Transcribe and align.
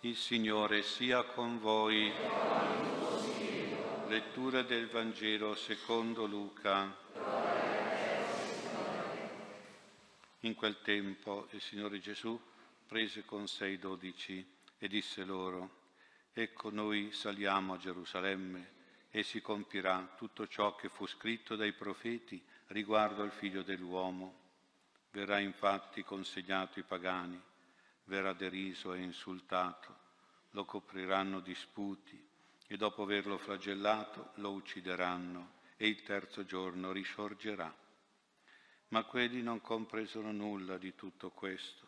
Il 0.00 0.14
Signore 0.14 0.82
sia 0.82 1.24
con 1.24 1.58
voi. 1.58 2.12
Lettura 4.08 4.62
del 4.62 4.88
Vangelo 4.88 5.54
secondo 5.54 6.26
Luca. 6.26 6.94
In 10.40 10.54
quel 10.54 10.80
tempo 10.82 11.48
il 11.52 11.62
Signore 11.62 11.98
Gesù 11.98 12.38
prese 12.86 13.24
con 13.24 13.48
sé 13.48 13.68
i 13.68 13.78
dodici 13.78 14.46
e 14.78 14.86
disse 14.86 15.24
loro, 15.24 15.84
Ecco 16.34 16.70
noi 16.70 17.10
saliamo 17.12 17.72
a 17.72 17.78
Gerusalemme 17.78 18.74
e 19.10 19.22
si 19.22 19.40
compirà 19.40 20.14
tutto 20.18 20.46
ciò 20.46 20.76
che 20.76 20.90
fu 20.90 21.06
scritto 21.06 21.56
dai 21.56 21.72
profeti 21.72 22.40
riguardo 22.68 23.22
al 23.22 23.32
figlio 23.32 23.62
dell'uomo. 23.62 24.44
Verrà 25.10 25.38
infatti 25.38 26.04
consegnato 26.04 26.78
ai 26.78 26.84
pagani, 26.84 27.42
verrà 28.06 28.32
deriso 28.32 28.92
e 28.92 29.00
insultato, 29.00 30.04
lo 30.50 30.64
copriranno 30.64 31.40
disputi 31.40 32.24
e 32.66 32.76
dopo 32.76 33.02
averlo 33.02 33.38
flagellato 33.38 34.30
lo 34.36 34.52
uccideranno 34.52 35.54
e 35.76 35.86
il 35.86 36.02
terzo 36.02 36.44
giorno 36.44 36.92
risorgerà. 36.92 37.72
Ma 38.88 39.04
quelli 39.04 39.42
non 39.42 39.60
compresero 39.60 40.32
nulla 40.32 40.78
di 40.78 40.94
tutto 40.94 41.30
questo. 41.30 41.84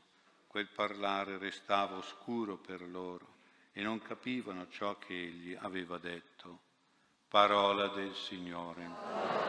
Quel 0.46 0.68
parlare 0.68 1.38
restava 1.38 1.96
oscuro 1.96 2.56
per 2.56 2.82
loro 2.82 3.36
e 3.72 3.82
non 3.82 4.00
capivano 4.00 4.68
ciò 4.68 4.98
che 4.98 5.14
egli 5.14 5.56
aveva 5.60 5.98
detto. 5.98 6.66
Parola 7.28 7.88
del 7.88 8.14
Signore. 8.14 9.47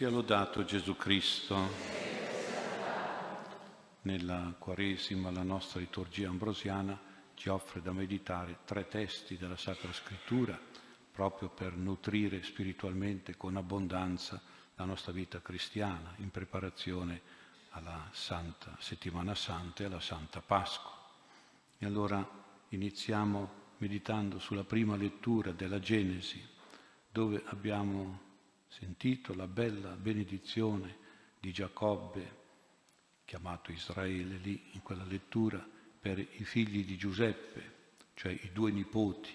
Sia 0.00 0.08
lodato 0.08 0.64
Gesù 0.64 0.96
Cristo. 0.96 1.58
Nella 4.00 4.54
Quaresima 4.58 5.30
la 5.30 5.42
nostra 5.42 5.78
liturgia 5.78 6.26
ambrosiana 6.26 6.98
ci 7.34 7.50
offre 7.50 7.82
da 7.82 7.92
meditare 7.92 8.60
tre 8.64 8.88
testi 8.88 9.36
della 9.36 9.58
Sacra 9.58 9.92
Scrittura 9.92 10.58
proprio 11.12 11.50
per 11.50 11.76
nutrire 11.76 12.42
spiritualmente 12.42 13.36
con 13.36 13.58
abbondanza 13.58 14.40
la 14.76 14.86
nostra 14.86 15.12
vita 15.12 15.42
cristiana 15.42 16.14
in 16.16 16.30
preparazione 16.30 17.20
alla 17.72 18.08
Santa 18.10 18.74
Settimana 18.78 19.34
Santa 19.34 19.82
e 19.82 19.86
alla 19.86 20.00
Santa 20.00 20.40
Pasqua. 20.40 20.96
E 21.76 21.84
allora 21.84 22.26
iniziamo 22.70 23.50
meditando 23.76 24.38
sulla 24.38 24.64
prima 24.64 24.96
lettura 24.96 25.52
della 25.52 25.78
Genesi, 25.78 26.42
dove 27.12 27.42
abbiamo 27.48 28.28
sentito 28.70 29.34
la 29.34 29.48
bella 29.48 29.96
benedizione 29.96 30.96
di 31.40 31.52
Giacobbe, 31.52 32.38
chiamato 33.24 33.72
Israele 33.72 34.36
lì 34.36 34.70
in 34.72 34.82
quella 34.82 35.04
lettura, 35.04 35.58
per 36.00 36.18
i 36.18 36.44
figli 36.44 36.84
di 36.84 36.96
Giuseppe, 36.96 37.78
cioè 38.14 38.32
i 38.32 38.52
due 38.52 38.70
nipoti, 38.70 39.32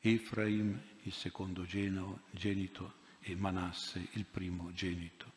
Efraim 0.00 0.82
il 1.02 1.12
secondo 1.12 1.64
genito 1.64 2.94
e 3.20 3.36
Manasse 3.36 4.08
il 4.12 4.24
primo 4.24 4.72
genito. 4.72 5.30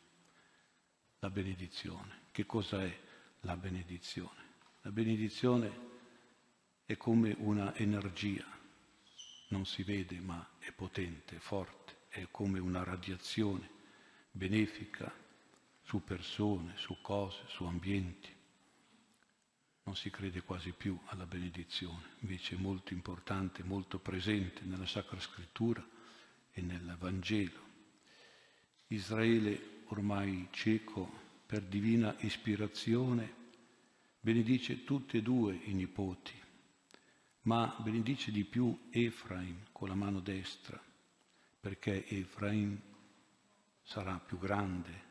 La 1.19 1.29
benedizione. 1.29 2.23
Che 2.31 2.45
cosa 2.45 2.83
è 2.83 2.99
la 3.41 3.57
benedizione? 3.57 4.53
La 4.81 4.91
benedizione 4.91 5.93
è 6.85 6.95
come 6.95 7.35
una 7.37 7.75
energia, 7.75 8.45
non 9.49 9.65
si 9.65 9.83
vede 9.83 10.19
ma 10.19 10.47
è 10.59 10.71
potente, 10.71 11.39
forte 11.39 11.84
è 12.15 12.27
come 12.31 12.59
una 12.59 12.83
radiazione 12.83 13.69
benefica 14.31 15.13
su 15.83 16.01
persone, 16.03 16.73
su 16.77 16.97
cose, 17.01 17.43
su 17.47 17.65
ambienti. 17.65 18.33
Non 19.83 19.95
si 19.95 20.09
crede 20.09 20.41
quasi 20.41 20.71
più 20.71 20.97
alla 21.07 21.25
benedizione, 21.25 22.15
invece 22.19 22.55
è 22.55 22.57
molto 22.57 22.93
importante, 22.93 23.63
molto 23.63 23.99
presente 23.99 24.61
nella 24.63 24.87
Sacra 24.87 25.19
Scrittura 25.19 25.85
e 26.51 26.61
nel 26.61 26.95
Vangelo. 26.97 27.63
Israele, 28.87 29.83
ormai 29.87 30.47
cieco 30.51 31.23
per 31.45 31.63
divina 31.63 32.15
ispirazione, 32.19 33.43
benedice 34.21 34.85
tutti 34.85 35.17
e 35.17 35.21
due 35.21 35.59
i 35.65 35.73
nipoti, 35.73 36.33
ma 37.41 37.75
benedice 37.79 38.31
di 38.31 38.45
più 38.45 38.87
Efraim 38.89 39.65
con 39.71 39.89
la 39.89 39.95
mano 39.95 40.21
destra 40.21 40.81
perché 41.65 42.05
Efraim 42.09 42.79
sarà 43.81 44.19
più 44.19 44.37
grande, 44.37 45.01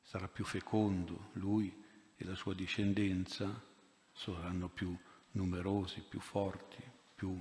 sarà 0.00 0.26
più 0.26 0.42
fecondo, 0.42 1.28
lui 1.32 1.70
e 2.16 2.24
la 2.24 2.34
sua 2.34 2.54
discendenza 2.54 3.62
saranno 4.10 4.70
più 4.70 4.96
numerosi, 5.32 6.00
più 6.00 6.18
forti, 6.18 6.82
più 7.14 7.38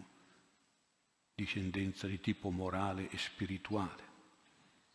discendenza 1.34 2.08
di 2.08 2.20
tipo 2.20 2.50
morale 2.50 3.10
e 3.10 3.18
spirituale. 3.18 4.04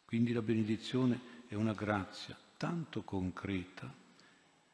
Quindi 0.05 0.35
la 0.35 0.43
benedizione 0.43 1.47
è 1.49 1.55
una 1.55 1.73
grazia 1.73 2.37
tanto 2.59 3.05
concreta 3.05 3.91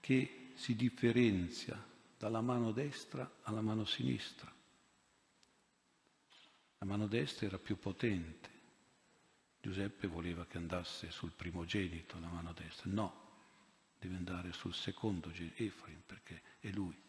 che 0.00 0.50
si 0.54 0.74
differenzia 0.74 1.80
dalla 2.18 2.40
mano 2.40 2.72
destra 2.72 3.30
alla 3.42 3.60
mano 3.60 3.84
sinistra. 3.84 4.52
La 6.78 6.86
mano 6.86 7.06
destra 7.06 7.46
era 7.46 7.60
più 7.60 7.78
potente, 7.78 8.51
Giuseppe 9.62 10.08
voleva 10.08 10.44
che 10.44 10.58
andasse 10.58 11.12
sul 11.12 11.30
primogenito, 11.30 12.18
la 12.18 12.26
mano 12.26 12.52
destra. 12.52 12.90
No, 12.90 13.14
deve 13.96 14.16
andare 14.16 14.52
sul 14.52 14.74
secondo 14.74 15.30
Efraim, 15.30 16.02
perché 16.04 16.42
è 16.58 16.68
lui. 16.70 17.00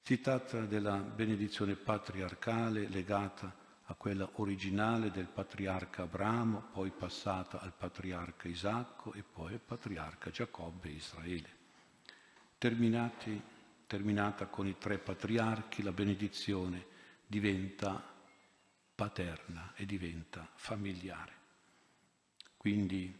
Si 0.00 0.20
tratta 0.20 0.66
della 0.66 0.96
benedizione 0.96 1.76
patriarcale 1.76 2.88
legata 2.88 3.54
a 3.84 3.94
quella 3.94 4.28
originale 4.34 5.12
del 5.12 5.28
patriarca 5.28 6.02
Abramo, 6.02 6.70
poi 6.72 6.90
passata 6.90 7.60
al 7.60 7.72
patriarca 7.72 8.48
Isacco 8.48 9.12
e 9.12 9.22
poi 9.22 9.52
al 9.52 9.60
patriarca 9.60 10.30
Giacobbe 10.30 10.88
e 10.88 10.94
Israele. 10.94 11.48
Terminati, 12.58 13.40
terminata 13.86 14.46
con 14.46 14.66
i 14.66 14.76
tre 14.76 14.98
patriarchi, 14.98 15.84
la 15.84 15.92
benedizione 15.92 16.84
diventa 17.24 18.10
paterna 19.00 19.72
e 19.76 19.86
diventa 19.86 20.46
familiare. 20.56 21.32
Quindi 22.58 23.10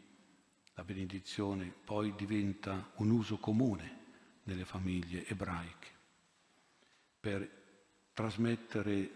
la 0.75 0.85
benedizione 0.85 1.73
poi 1.85 2.15
diventa 2.15 2.91
un 2.97 3.09
uso 3.09 3.39
comune 3.39 3.99
nelle 4.43 4.67
famiglie 4.67 5.27
ebraiche 5.27 5.89
per 7.19 7.51
trasmettere 8.13 9.11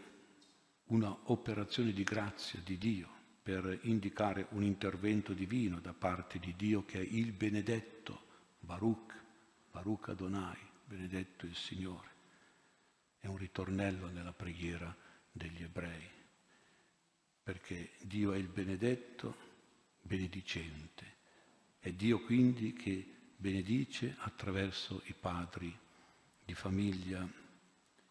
una 0.84 1.14
operazione 1.24 1.92
di 1.92 2.02
grazia 2.02 2.58
di 2.64 2.78
Dio, 2.78 3.08
per 3.42 3.80
indicare 3.82 4.46
un 4.52 4.62
intervento 4.62 5.34
divino 5.34 5.80
da 5.80 5.92
parte 5.92 6.38
di 6.38 6.54
Dio 6.56 6.86
che 6.86 6.98
è 6.98 7.06
il 7.06 7.32
benedetto, 7.32 8.22
Baruch, 8.60 9.12
Baruch 9.70 10.08
Adonai, 10.08 10.56
benedetto 10.86 11.44
il 11.44 11.56
Signore. 11.56 12.08
È 13.18 13.26
un 13.26 13.36
ritornello 13.36 14.08
nella 14.08 14.32
preghiera 14.32 14.96
degli 15.30 15.62
ebrei 15.62 16.22
perché 17.44 17.90
Dio 18.00 18.32
è 18.32 18.38
il 18.38 18.48
benedetto, 18.48 19.36
benedicente. 20.00 21.12
È 21.78 21.92
Dio 21.92 22.20
quindi 22.22 22.72
che 22.72 23.06
benedice 23.36 24.16
attraverso 24.20 25.02
i 25.04 25.12
padri 25.12 25.76
di 26.42 26.54
famiglia, 26.54 27.30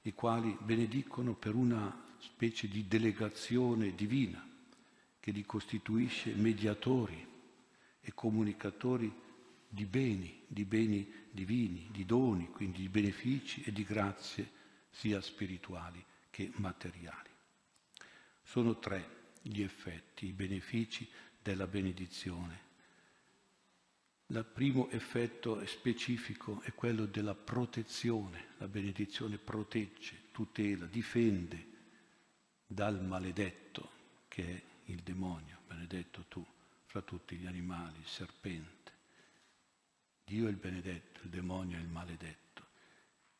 i 0.03 0.13
quali 0.13 0.55
benedicono 0.61 1.33
per 1.33 1.55
una 1.55 2.05
specie 2.19 2.67
di 2.67 2.87
delegazione 2.87 3.95
divina 3.95 4.47
che 5.19 5.31
li 5.31 5.43
costituisce 5.45 6.35
mediatori 6.35 7.27
e 8.01 8.13
comunicatori 8.13 9.11
di 9.67 9.85
beni, 9.85 10.43
di 10.45 10.63
beni 10.63 11.11
divini, 11.31 11.87
di 11.89 12.05
doni, 12.05 12.49
quindi 12.49 12.81
di 12.81 12.89
benefici 12.89 13.63
e 13.63 13.71
di 13.71 13.83
grazie 13.83 14.51
sia 14.91 15.19
spirituali 15.21 16.05
che 16.29 16.51
materiali. 16.57 17.29
Sono 18.43 18.77
tre 18.77 19.21
gli 19.43 19.61
effetti, 19.61 20.27
i 20.27 20.33
benefici 20.33 21.07
della 21.41 21.67
benedizione. 21.67 22.71
Il 24.27 24.45
primo 24.45 24.89
effetto 24.89 25.63
specifico 25.67 26.61
è 26.61 26.73
quello 26.73 27.05
della 27.05 27.35
protezione. 27.35 28.53
La 28.57 28.67
benedizione 28.67 29.37
protegge, 29.37 30.29
tutela, 30.31 30.85
difende 30.85 31.67
dal 32.65 33.03
maledetto 33.03 33.91
che 34.27 34.55
è 34.55 34.63
il 34.85 35.01
demonio, 35.01 35.59
benedetto 35.67 36.25
tu, 36.27 36.43
fra 36.85 37.01
tutti 37.01 37.35
gli 37.35 37.45
animali, 37.45 37.99
il 37.99 38.07
serpente. 38.07 38.91
Dio 40.23 40.47
è 40.47 40.49
il 40.49 40.55
benedetto, 40.55 41.19
il 41.23 41.29
demonio 41.29 41.77
è 41.77 41.81
il 41.81 41.89
maledetto. 41.89 42.41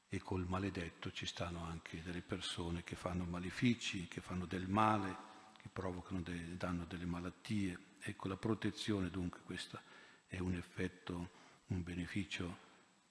e 0.10 0.20
col 0.20 0.46
maledetto 0.48 1.12
ci 1.12 1.26
stanno 1.26 1.64
anche 1.64 2.04
delle 2.04 2.22
persone 2.22 2.84
che 2.84 2.96
fanno 2.96 3.24
malefici, 3.24 4.08
che 4.08 4.22
fanno 4.22 4.46
del 4.46 4.68
male, 4.68 5.32
provocano, 5.74 6.22
de, 6.22 6.56
danno 6.56 6.86
delle 6.86 7.06
malattie. 7.06 7.78
Ecco, 8.00 8.28
la 8.28 8.38
protezione 8.38 9.10
dunque 9.10 9.42
questo 9.44 9.80
è 10.28 10.40
un 10.40 10.56
effetto, 10.56 11.30
un 11.68 11.84
beneficio 11.84 12.58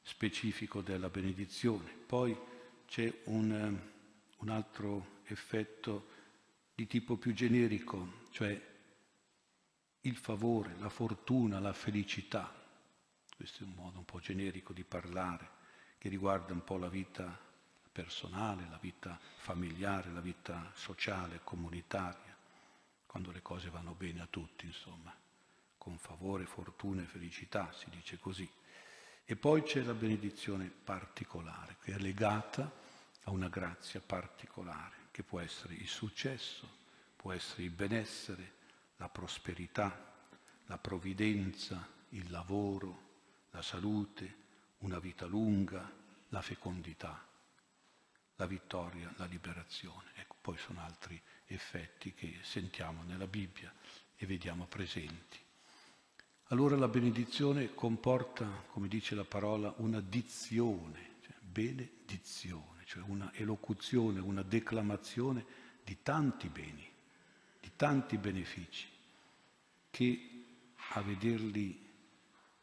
specifico 0.01 0.81
della 0.81 1.09
benedizione. 1.09 1.91
Poi 2.07 2.37
c'è 2.87 3.13
un, 3.25 3.79
un 4.37 4.49
altro 4.49 5.21
effetto 5.25 6.09
di 6.75 6.87
tipo 6.87 7.17
più 7.17 7.33
generico, 7.33 8.21
cioè 8.31 8.71
il 10.01 10.17
favore, 10.17 10.75
la 10.79 10.89
fortuna, 10.89 11.61
la 11.61 11.73
felicità. 11.73 12.53
Questo 13.37 13.63
è 13.63 13.67
un 13.67 13.75
modo 13.75 13.99
un 13.99 14.05
po' 14.05 14.21
generico 14.21 14.73
di 14.73 14.85
parlare 14.85 15.61
che 15.99 16.09
riguarda 16.09 16.53
un 16.53 16.65
po' 16.65 16.77
la 16.77 16.89
vita 16.89 17.39
personale, 17.93 18.67
la 18.69 18.79
vita 18.81 19.19
familiare, 19.37 20.11
la 20.11 20.21
vita 20.21 20.73
sociale, 20.75 21.41
comunitaria, 21.45 22.32
quando 23.13 23.31
le 23.31 23.43
cose 23.43 23.69
vanno 23.69 23.93
bene 23.93 24.23
a 24.23 24.27
tutti, 24.27 24.65
insomma, 24.65 25.15
con 25.77 25.99
favore, 25.99 26.47
fortuna 26.47 27.03
e 27.03 27.05
felicità, 27.05 27.71
si 27.71 27.91
dice 27.91 28.19
così. 28.19 28.51
E 29.27 29.37
poi 29.37 29.63
c'è 29.65 29.83
la 29.83 29.93
benedizione 29.93 30.71
particolare, 30.71 31.77
che 31.83 31.93
è 31.93 31.99
legata 31.99 32.73
a 33.25 33.31
una 33.31 33.51
grazia 33.51 34.01
particolare, 34.01 35.09
che 35.11 35.23
può 35.23 35.41
essere 35.41 35.75
il 35.75 35.89
successo, 35.89 36.67
può 37.15 37.33
essere 37.33 37.65
il 37.65 37.71
benessere, 37.71 38.55
la 38.97 39.11
prosperità, 39.11 40.15
la 40.65 40.79
provvidenza, 40.79 41.87
il 42.11 42.31
lavoro, 42.31 43.11
la 43.51 43.61
salute, 43.61 44.37
una 44.79 44.99
vita 44.99 45.27
lunga, 45.27 45.87
la 46.31 46.41
fecondità, 46.41 47.23
la 48.37 48.47
vittoria, 48.47 49.13
la 49.19 49.27
liberazione. 49.27 50.13
Ecco, 50.15 50.32
poi 50.43 50.59
sono 50.59 50.81
altri 50.83 51.19
effetti 51.47 52.13
che 52.13 52.39
sentiamo 52.43 53.05
nella 53.05 53.29
Bibbia 53.29 53.73
e 54.17 54.27
vediamo 54.27 54.67
presenti. 54.67 55.39
Allora 56.49 56.77
la 56.77 56.89
benedizione 56.89 57.75
comporta, 57.75 58.45
come 58.73 58.89
dice 58.89 59.15
la 59.15 59.25
parola, 59.25 59.73
una 59.79 60.01
dizione, 60.01 61.19
cioè 61.23 61.37
benedizione, 61.41 62.85
cioè 62.85 63.03
una 63.07 63.33
elocuzione, 63.35 64.19
una 64.19 64.43
declamazione 64.43 65.45
di 65.85 65.99
tanti 66.03 66.49
beni, 66.49 66.87
di 67.61 67.71
tanti 67.77 68.19
benefici, 68.19 68.87
che 69.91 70.45
a 70.95 71.01
vederli 71.03 71.89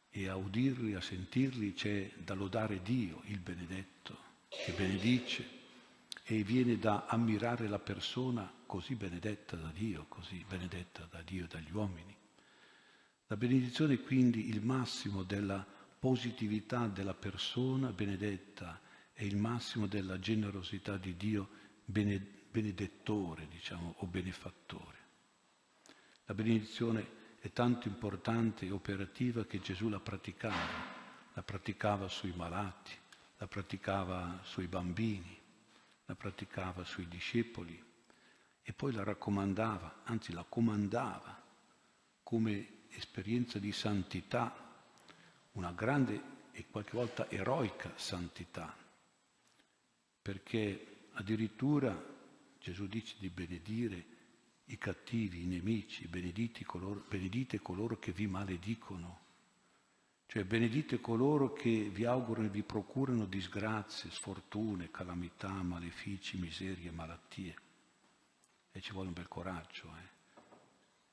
e 0.09 0.27
a 0.27 0.35
udirli, 0.35 0.95
a 0.95 1.01
sentirli 1.01 1.73
c'è 1.73 2.11
da 2.17 2.33
lodare 2.33 2.81
Dio, 2.81 3.21
il 3.25 3.39
benedetto, 3.39 4.17
che 4.49 4.73
benedice 4.73 5.58
e 6.31 6.43
viene 6.43 6.77
da 6.77 7.07
ammirare 7.07 7.67
la 7.67 7.79
persona 7.79 8.53
così 8.67 8.93
benedetta 8.93 9.55
da 9.55 9.71
Dio, 9.73 10.05
così 10.07 10.45
benedetta 10.47 11.07
da 11.09 11.23
Dio 11.23 11.45
e 11.45 11.47
dagli 11.47 11.71
uomini. 11.71 12.15
La 13.25 13.35
benedizione 13.35 13.95
è 13.95 14.01
quindi 14.03 14.47
il 14.49 14.61
massimo 14.61 15.23
della 15.23 15.65
positività 15.97 16.85
della 16.85 17.15
persona 17.15 17.91
benedetta 17.91 18.79
è 19.11 19.23
il 19.23 19.37
massimo 19.37 19.87
della 19.87 20.19
generosità 20.19 20.97
di 20.97 21.17
Dio 21.17 21.49
benedettore, 21.83 23.47
diciamo, 23.49 23.95
o 23.97 24.05
benefattore. 24.05 24.97
La 26.25 26.35
benedizione 26.35 27.07
è 27.39 27.51
tanto 27.51 27.87
importante 27.87 28.67
e 28.67 28.71
operativa 28.71 29.45
che 29.45 29.61
Gesù 29.61 29.89
la 29.89 29.99
praticava, 29.99 31.33
la 31.33 31.41
praticava 31.41 32.07
sui 32.07 32.33
malati, 32.35 32.91
la 33.37 33.47
praticava 33.47 34.41
sui 34.43 34.67
bambini, 34.67 35.38
la 36.09 36.15
praticava 36.15 36.83
sui 36.83 37.07
discepoli 37.07 37.79
e 38.63 38.73
poi 38.73 38.91
la 38.93 39.03
raccomandava, 39.03 40.01
anzi 40.05 40.33
la 40.33 40.43
comandava 40.43 41.39
come 42.23 42.87
esperienza 42.89 43.59
di 43.59 43.71
santità, 43.71 44.83
una 45.51 45.71
grande 45.71 46.37
e 46.51 46.65
qualche 46.69 46.97
volta 46.97 47.29
eroica 47.29 47.93
santità, 47.95 48.75
perché 50.19 51.09
addirittura 51.13 51.95
Gesù 52.59 52.87
dice 52.87 53.15
di 53.19 53.29
benedire 53.29 54.05
i 54.65 54.79
cattivi, 54.79 55.43
i 55.43 55.45
nemici, 55.45 56.09
coloro, 56.65 57.05
benedite 57.07 57.59
coloro 57.61 57.99
che 57.99 58.11
vi 58.11 58.25
maledicono, 58.25 59.27
cioè 60.29 60.43
benedite 60.43 61.01
coloro 61.01 61.53
che 61.53 61.89
vi 61.89 62.05
augurano 62.05 62.45
e 62.45 62.51
vi 62.51 62.61
procurano 62.61 63.25
disgrazie, 63.25 64.11
sfortune, 64.11 64.91
calamità, 64.91 65.49
malefici, 65.49 66.37
miserie, 66.37 66.91
malattie. 66.91 67.55
E 68.71 68.79
ci 68.79 68.91
vuole 68.91 69.07
un 69.07 69.15
bel 69.15 69.27
coraggio. 69.27 69.87
Eh? 69.87 70.41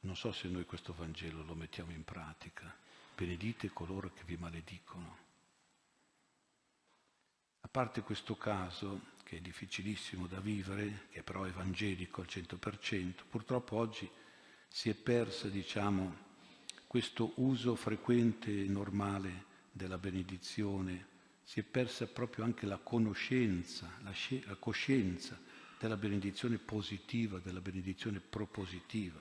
Non 0.01 0.17
so 0.17 0.33
se 0.33 0.49
noi 0.49 0.67
questo 0.67 0.93
Vangelo 0.93 1.43
lo 1.45 1.55
mettiamo 1.55 1.93
in 1.93 2.05
pratica. 2.05 2.71
Benedite 3.17 3.71
coloro 3.71 4.13
che 4.13 4.21
vi 4.27 4.37
maledicono. 4.37 5.17
A 7.61 7.69
parte 7.69 8.03
questo 8.03 8.37
caso, 8.37 9.13
che 9.25 9.39
è 9.39 9.41
difficilissimo 9.41 10.27
da 10.27 10.41
vivere, 10.41 11.07
che 11.09 11.23
però 11.23 11.45
è 11.45 11.49
evangelico 11.49 12.21
al 12.21 12.27
100%, 12.29 13.25
purtroppo 13.31 13.77
oggi 13.77 14.07
si 14.69 14.91
è 14.91 14.95
persa, 14.95 15.49
diciamo, 15.49 16.26
questo 16.97 17.33
uso 17.35 17.75
frequente 17.75 18.51
e 18.51 18.69
normale 18.69 19.45
della 19.71 19.99
benedizione, 19.99 21.09
si 21.43 21.61
è 21.61 21.63
persa 21.63 22.07
proprio 22.07 22.43
anche 22.43 22.65
la 22.65 22.79
conoscenza, 22.79 23.99
la, 24.03 24.15
la 24.47 24.55
coscienza 24.55 25.39
della 25.79 25.99
benedizione 25.99 26.57
positiva, 26.57 27.39
della 27.39 27.61
benedizione 27.61 28.19
propositiva. 28.19 29.21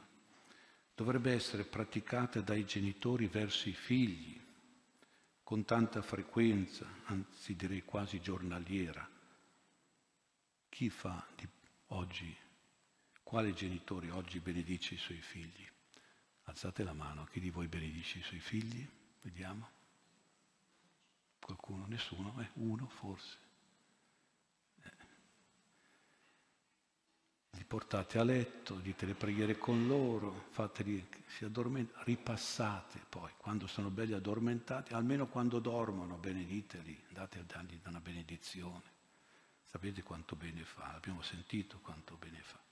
Dovrebbe 0.96 1.34
essere 1.34 1.66
praticata 1.66 2.40
dai 2.40 2.64
genitori 2.64 3.28
verso 3.28 3.68
i 3.68 3.74
figli, 3.74 4.40
con 5.44 5.66
tanta 5.66 6.02
frequenza, 6.02 6.88
anzi 7.08 7.58
direi 7.58 7.84
quasi 7.84 8.22
giornaliera 8.22 9.06
chi 10.70 10.90
fa 10.90 11.28
di 11.36 11.46
oggi, 11.88 12.34
quale 13.22 13.54
genitore 13.54 14.12
oggi 14.12 14.40
benedice 14.40 14.94
i 14.94 14.98
suoi 14.98 15.20
figli? 15.20 15.74
Alzate 16.46 16.84
la 16.84 16.94
mano, 16.94 17.26
chi 17.26 17.40
di 17.40 17.50
voi 17.50 17.68
benedice 17.68 18.20
i 18.20 18.24
suoi 18.24 18.40
figli? 18.40 18.88
Vediamo. 19.22 19.70
Qualcuno? 21.40 21.86
Nessuno? 21.88 22.34
Eh, 22.40 22.50
uno 22.54 22.88
forse. 22.88 23.38
Eh. 24.82 24.92
Li 27.52 27.64
portate 27.64 28.20
a 28.20 28.24
letto, 28.24 28.76
dite 28.76 29.06
le 29.06 29.16
preghiere 29.16 29.58
con 29.58 29.88
loro, 29.88 30.48
fateli, 30.52 31.08
si 31.28 31.46
addormentano, 31.46 32.04
ripassate 32.04 33.00
poi, 33.10 33.32
quando 33.38 33.68
sono 33.68 33.90
belli 33.90 34.14
addormentati, 34.14 34.94
almeno 34.94 35.28
quando 35.28 35.60
dormono, 35.60 36.18
benediteli, 36.18 37.06
date 37.10 37.40
a 37.40 37.44
dargli 37.44 37.80
una 37.86 38.00
benedizione. 38.00 38.94
Sapete 39.64 40.04
quanto 40.04 40.36
bene 40.36 40.64
fa, 40.64 40.94
abbiamo 40.94 41.22
sentito 41.22 41.80
quanto 41.80 42.16
bene 42.18 42.40
fa. 42.42 42.65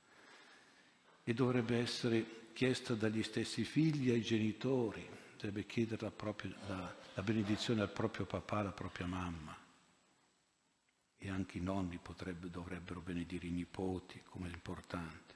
E 1.24 1.34
dovrebbe 1.34 1.78
essere 1.78 2.52
chiesta 2.54 2.94
dagli 2.94 3.24
stessi 3.24 3.64
figli 3.64 4.10
ai 4.10 4.22
genitori, 4.22 5.08
dovrebbe 5.34 5.66
chiedere 5.66 6.04
la, 6.04 6.12
propria, 6.12 6.54
la, 6.68 6.96
la 7.14 7.24
benedizione 7.24 7.82
al 7.82 7.92
proprio 7.92 8.26
papà, 8.26 8.58
alla 8.58 8.72
propria 8.72 9.08
mamma. 9.08 9.58
E 11.18 11.30
anche 11.30 11.58
i 11.58 11.62
nonni 11.62 11.98
potrebbe, 12.02 12.50
dovrebbero 12.50 13.00
benedire 13.00 13.48
i 13.48 13.52
nipoti, 13.52 14.22
come 14.26 14.50
è 14.50 14.54
importante. 14.54 15.32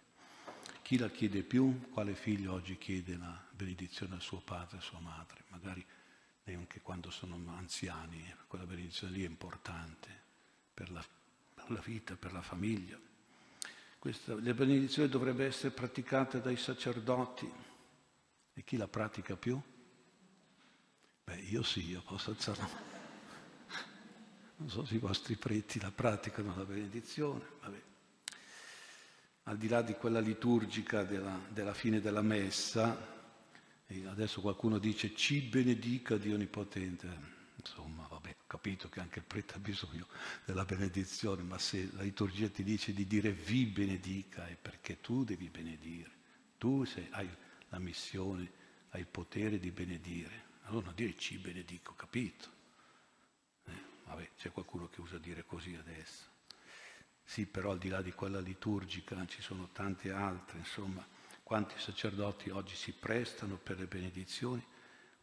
Chi 0.82 0.98
la 0.98 1.10
chiede 1.10 1.44
più? 1.44 1.90
Quale 1.90 2.14
figlio 2.14 2.54
oggi 2.54 2.78
chiede 2.78 3.18
la 3.18 3.46
benedizione 3.52 4.16
al 4.16 4.22
suo 4.22 4.40
padre 4.40 4.78
a 4.78 4.82
sua 4.82 5.00
madre? 5.00 5.44
Magari 5.50 5.86
anche 6.46 6.80
quando 6.82 7.10
sono 7.10 7.36
anziani, 7.56 8.34
quella 8.48 8.66
benedizione 8.66 9.14
lì 9.14 9.24
è 9.24 9.28
importante 9.28 10.10
per 10.74 10.90
la 10.92 11.06
la 11.74 11.82
vita, 11.84 12.16
per 12.16 12.34
la 12.34 12.42
famiglia. 12.42 12.98
Questa, 14.00 14.36
la 14.40 14.54
benedizione 14.54 15.10
dovrebbe 15.10 15.46
essere 15.46 15.72
praticata 15.72 16.38
dai 16.38 16.56
sacerdoti. 16.56 17.52
E 18.54 18.64
chi 18.64 18.78
la 18.78 18.88
pratica 18.88 19.36
più? 19.36 19.60
Beh, 21.24 21.36
io 21.42 21.62
sì, 21.64 21.90
io 21.90 22.02
posso 22.06 22.32
alzare 22.32 22.58
la 22.60 22.64
mano. 22.64 22.96
Non 24.60 24.70
so 24.70 24.86
se 24.86 24.96
i 24.96 25.00
vostri 25.00 25.36
preti 25.36 25.80
la 25.80 25.92
praticano 25.92 26.56
la 26.56 26.64
benedizione, 26.64 27.44
vabbè. 27.62 27.82
Al 29.44 29.58
di 29.58 29.68
là 29.68 29.82
di 29.82 29.94
quella 29.94 30.20
liturgica 30.20 31.04
della, 31.04 31.40
della 31.50 31.74
fine 31.74 32.00
della 32.00 32.22
messa, 32.22 33.16
adesso 34.06 34.42
qualcuno 34.42 34.80
dice 34.80 35.16
ci 35.16 35.42
benedica 35.42 36.18
Dio 36.18 36.34
Onnipotente. 36.34 37.36
Insomma, 37.56 38.08
vabbè, 38.08 38.36
capito 38.48 38.88
che 38.90 39.02
anche 39.02 39.20
il 39.20 39.26
prete 39.26 39.56
ha 39.56 39.60
bisogno 39.60 40.08
della 40.46 40.66
benedizione, 40.66 41.44
ma 41.44 41.60
se 41.60 41.90
la 41.94 42.02
liturgia 42.02 42.50
ti 42.50 42.64
dice 42.64 42.94
di 42.94 43.06
dire 43.06 43.32
vi 43.32 43.66
benedica 43.66 44.48
è 44.48 44.56
perché 44.56 45.02
tu 45.02 45.24
devi 45.24 45.50
benedire. 45.50 46.12
Tu 46.58 46.86
sei, 46.86 47.08
hai 47.12 47.30
la 47.70 47.80
missione, 47.80 48.50
hai 48.90 49.02
il 49.02 49.08
potere 49.08 49.60
di 49.60 49.70
benedire. 49.72 50.46
Allora 50.64 50.88
non 50.88 50.96
dire 50.96 51.16
ci 51.18 51.38
benedico, 51.38 51.94
capito? 51.94 52.50
Eh, 53.66 53.84
vabbè, 54.06 54.32
c'è 54.38 54.52
qualcuno 54.52 54.88
che 54.88 55.02
usa 55.02 55.18
dire 55.18 55.46
così 55.46 55.76
adesso. 55.76 56.36
Sì, 57.24 57.46
però 57.46 57.72
al 57.72 57.78
di 57.78 57.90
là 57.90 58.02
di 58.02 58.14
quella 58.14 58.40
liturgica 58.40 59.26
ci 59.28 59.42
sono 59.42 59.70
tante 59.74 60.12
altre, 60.12 60.60
insomma, 60.60 61.06
quanti 61.44 61.78
sacerdoti 61.78 62.50
oggi 62.50 62.76
si 62.76 62.94
prestano 62.94 63.58
per 63.58 63.78
le 63.80 63.86
benedizioni, 63.86 64.66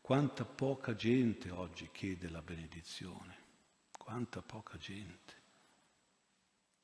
quanta 0.04 0.44
poca 0.44 0.94
gente 0.94 1.48
oggi 1.48 1.88
chiede 1.90 2.28
la 2.28 2.42
benedizione, 2.42 3.38
quanta 3.90 4.42
poca 4.42 4.76
gente. 4.76 5.32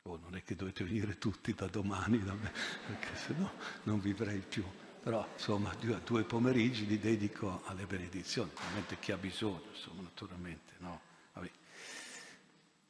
Oh, 0.04 0.16
non 0.16 0.36
è 0.36 0.42
che 0.42 0.56
dovete 0.56 0.84
venire 0.84 1.18
tutti 1.18 1.52
da 1.52 1.66
domani 1.66 2.18
da 2.20 2.32
me, 2.32 2.50
perché 2.86 3.14
sennò 3.16 3.52
non 3.82 4.00
vivrei 4.00 4.38
più. 4.38 4.64
Però 5.02 5.28
insomma 5.34 5.74
due 5.74 6.24
pomeriggi 6.24 6.86
li 6.86 6.98
dedico 6.98 7.60
alle 7.66 7.84
benedizioni, 7.84 8.50
ovviamente 8.54 8.98
chi 8.98 9.12
ha 9.12 9.18
bisogno, 9.18 9.66
insomma 9.70 10.00
naturalmente, 10.00 10.72
no? 10.78 11.00
Vabbè. 11.34 11.50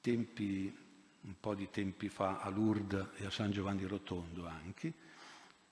Tempi, 0.01 0.79
un 1.23 1.41
po' 1.41 1.57
di 1.57 1.71
tempi 1.71 2.09
fa 2.09 2.39
a 2.39 2.49
Lourdes 2.51 3.15
e 3.17 3.27
a 3.27 3.31
San 3.31 3.51
Giovanni 3.51 3.85
Rotondo 3.85 4.47
anche, 4.47 4.93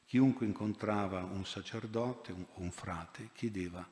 chiunque 0.05 0.47
incontrava 0.47 1.23
un 1.23 1.47
sacerdote 1.47 2.33
o 2.33 2.47
un 2.55 2.73
frate 2.73 3.31
chiedeva 3.33 3.89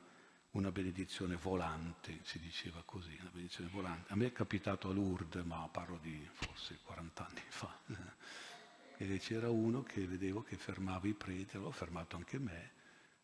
una 0.57 0.71
benedizione 0.71 1.35
volante, 1.35 2.19
si 2.23 2.39
diceva 2.39 2.81
così, 2.83 3.15
una 3.19 3.29
benedizione 3.29 3.69
volante. 3.69 4.11
A 4.11 4.15
me 4.15 4.25
è 4.25 4.31
capitato 4.31 4.89
a 4.89 4.93
Lourdes, 4.93 5.43
ma 5.45 5.67
parlo 5.71 5.99
di 6.01 6.27
forse 6.33 6.79
40 6.83 7.27
anni 7.27 7.43
fa, 7.47 7.79
e 8.97 9.19
c'era 9.19 9.51
uno 9.51 9.83
che 9.83 10.07
vedevo 10.07 10.41
che 10.41 10.57
fermava 10.57 11.07
i 11.07 11.13
preti, 11.13 11.57
l'ho 11.57 11.69
fermato 11.69 12.15
anche 12.15 12.39
me, 12.39 12.71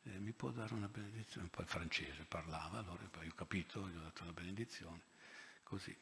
eh, 0.04 0.20
mi 0.20 0.32
può 0.32 0.52
dare 0.52 0.76
una 0.76 0.88
benedizione? 0.88 1.48
Poi 1.48 1.66
francese 1.66 2.24
parlava, 2.28 2.78
allora 2.78 3.04
poi 3.10 3.28
ho 3.28 3.34
capito, 3.34 3.90
gli 3.90 3.96
ho 3.96 4.02
dato 4.02 4.26
la 4.26 4.34
benedizione, 4.34 5.02
così. 5.64 5.96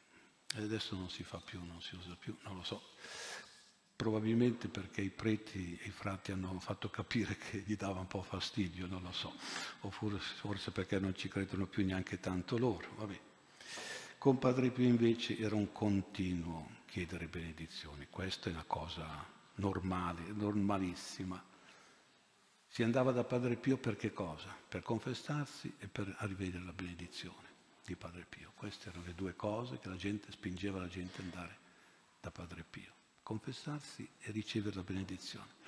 E 0.54 0.60
adesso 0.60 0.94
non 0.94 1.08
si 1.08 1.24
fa 1.24 1.38
più, 1.38 1.64
non 1.64 1.80
si 1.80 1.94
usa 1.94 2.14
più, 2.14 2.36
non 2.42 2.56
lo 2.56 2.62
so 2.62 2.82
probabilmente 3.94 4.68
perché 4.68 5.00
i 5.00 5.10
preti 5.10 5.78
e 5.80 5.86
i 5.86 5.90
frati 5.90 6.32
hanno 6.32 6.58
fatto 6.58 6.90
capire 6.90 7.36
che 7.36 7.58
gli 7.58 7.76
dava 7.76 8.00
un 8.00 8.06
po' 8.06 8.22
fastidio, 8.22 8.86
non 8.86 9.02
lo 9.02 9.12
so, 9.12 9.32
o 9.80 9.90
forse 9.90 10.70
perché 10.72 10.98
non 10.98 11.14
ci 11.14 11.28
credono 11.28 11.66
più 11.66 11.84
neanche 11.84 12.18
tanto 12.18 12.58
loro. 12.58 12.88
Vabbè. 12.96 13.20
Con 14.18 14.38
Padre 14.38 14.70
Pio 14.70 14.86
invece 14.86 15.38
era 15.38 15.54
un 15.54 15.72
continuo 15.72 16.80
chiedere 16.86 17.26
benedizioni, 17.26 18.06
questa 18.08 18.50
è 18.50 18.52
una 18.52 18.64
cosa 18.66 19.24
normale, 19.56 20.22
normalissima. 20.32 21.42
Si 22.68 22.82
andava 22.82 23.12
da 23.12 23.24
Padre 23.24 23.56
Pio 23.56 23.76
per 23.76 23.96
che 23.96 24.12
cosa? 24.12 24.54
Per 24.68 24.82
confessarsi 24.82 25.74
e 25.78 25.88
per 25.88 26.14
rivedere 26.20 26.64
la 26.64 26.72
benedizione 26.72 27.50
di 27.84 27.96
Padre 27.96 28.24
Pio. 28.28 28.52
Queste 28.54 28.88
erano 28.88 29.04
le 29.04 29.14
due 29.14 29.34
cose 29.34 29.78
che 29.78 29.88
la 29.88 29.96
gente 29.96 30.30
spingeva 30.32 30.78
la 30.78 30.88
gente 30.88 31.20
ad 31.20 31.24
andare 31.26 31.58
da 32.20 32.30
Padre 32.30 32.64
Pio 32.68 33.00
confessarsi 33.32 34.06
e 34.20 34.30
ricevere 34.30 34.76
la 34.76 34.82
benedizione. 34.82 35.60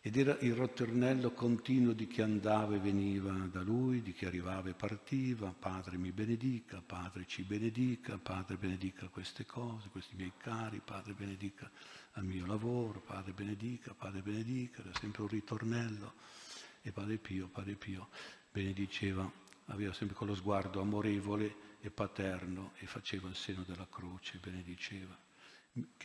Ed 0.00 0.16
era 0.16 0.36
il 0.40 0.54
ritornello 0.54 1.32
continuo 1.32 1.92
di 1.92 2.06
chi 2.06 2.22
andava 2.22 2.74
e 2.74 2.78
veniva 2.78 3.32
da 3.50 3.62
lui, 3.62 4.02
di 4.02 4.12
chi 4.12 4.24
arrivava 4.24 4.70
e 4.70 4.74
partiva, 4.74 5.54
Padre 5.58 5.96
mi 5.96 6.12
benedica, 6.12 6.82
Padre 6.84 7.26
ci 7.26 7.42
benedica, 7.42 8.18
Padre 8.18 8.56
benedica 8.56 9.08
queste 9.08 9.44
cose, 9.44 9.88
questi 9.88 10.14
miei 10.14 10.32
cari, 10.36 10.80
Padre 10.84 11.12
benedica 11.12 11.70
al 12.12 12.24
mio 12.24 12.46
lavoro, 12.46 13.00
Padre 13.00 13.32
benedica, 13.32 13.94
Padre 13.94 14.20
benedica, 14.20 14.82
era 14.82 14.92
sempre 14.98 15.22
un 15.22 15.28
ritornello. 15.28 16.12
E 16.82 16.92
Padre 16.92 17.16
Pio, 17.16 17.48
Padre 17.48 17.74
Pio 17.74 18.08
benediceva, 18.52 19.30
aveva 19.66 19.92
sempre 19.94 20.16
quello 20.16 20.34
sguardo 20.34 20.82
amorevole 20.82 21.56
e 21.80 21.90
paterno 21.90 22.72
e 22.78 22.86
faceva 22.86 23.28
il 23.28 23.34
seno 23.34 23.62
della 23.62 23.86
croce, 23.90 24.38
benediceva 24.38 25.24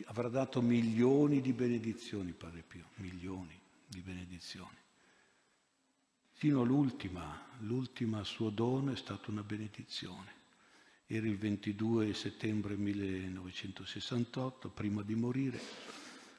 avrà 0.06 0.28
dato 0.28 0.60
milioni 0.60 1.40
di 1.40 1.52
benedizioni, 1.52 2.32
Padre 2.32 2.62
Pio, 2.62 2.90
milioni 2.96 3.58
di 3.86 4.00
benedizioni. 4.00 4.76
Fino 6.32 6.62
all'ultima, 6.62 7.48
l'ultima 7.58 8.24
suo 8.24 8.50
dono 8.50 8.92
è 8.92 8.96
stata 8.96 9.30
una 9.30 9.42
benedizione. 9.42 10.38
Era 11.06 11.26
il 11.26 11.36
22 11.36 12.14
settembre 12.14 12.76
1968, 12.76 14.70
prima 14.70 15.02
di 15.02 15.14
morire, 15.14 15.60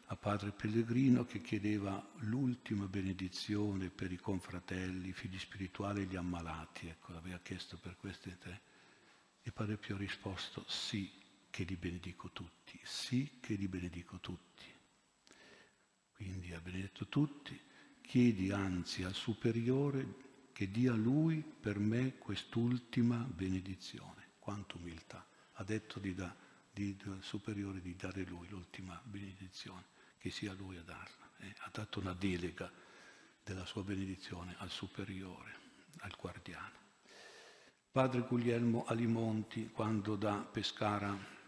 a 0.07 0.15
Padre 0.15 0.51
Pellegrino 0.51 1.25
che 1.25 1.41
chiedeva 1.41 2.03
l'ultima 2.19 2.85
benedizione 2.87 3.89
per 3.89 4.11
i 4.11 4.17
confratelli, 4.17 5.09
i 5.09 5.13
figli 5.13 5.37
spirituali 5.37 6.01
e 6.01 6.05
gli 6.05 6.15
ammalati. 6.15 6.87
Ecco, 6.87 7.13
l'aveva 7.13 7.39
chiesto 7.39 7.77
per 7.77 7.95
queste 7.97 8.37
tre. 8.37 8.61
E 9.41 9.51
Padre 9.51 9.77
Pio 9.77 9.95
ha 9.95 9.99
risposto 9.99 10.65
sì, 10.67 11.09
che 11.51 11.63
li 11.63 11.75
benedico 11.75 12.31
tutti, 12.31 12.79
sì 12.83 13.37
che 13.39 13.53
li 13.53 13.67
benedico 13.67 14.19
tutti. 14.19 14.65
Quindi 16.13 16.53
ha 16.53 16.59
benedetto 16.59 17.07
tutti, 17.07 17.59
chiedi 18.01 18.51
anzi 18.51 19.03
al 19.03 19.13
Superiore 19.13 20.29
che 20.53 20.69
dia 20.69 20.93
Lui 20.93 21.41
per 21.41 21.77
me 21.79 22.17
quest'ultima 22.17 23.17
benedizione. 23.17 24.29
Quanta 24.39 24.75
umiltà. 24.77 25.25
Ha 25.53 25.63
detto 25.63 25.99
di 25.99 26.13
da, 26.13 26.35
di, 26.71 26.97
al 27.05 27.21
Superiore 27.21 27.81
di 27.81 27.95
dare 27.95 28.23
Lui 28.23 28.47
l'ultima 28.49 28.99
benedizione, 29.03 29.85
che 30.17 30.29
sia 30.29 30.53
Lui 30.53 30.77
a 30.77 30.83
darla. 30.83 31.29
Eh, 31.39 31.53
ha 31.59 31.69
dato 31.71 31.99
una 31.99 32.13
delega 32.13 32.71
della 33.43 33.65
sua 33.65 33.83
benedizione 33.83 34.55
al 34.59 34.69
Superiore, 34.69 35.55
al 35.99 36.15
guardiano. 36.17 36.79
Padre 37.91 38.21
Guglielmo 38.21 38.85
Alimonti, 38.85 39.69
quando 39.71 40.15
da 40.15 40.35
Pescara 40.37 41.39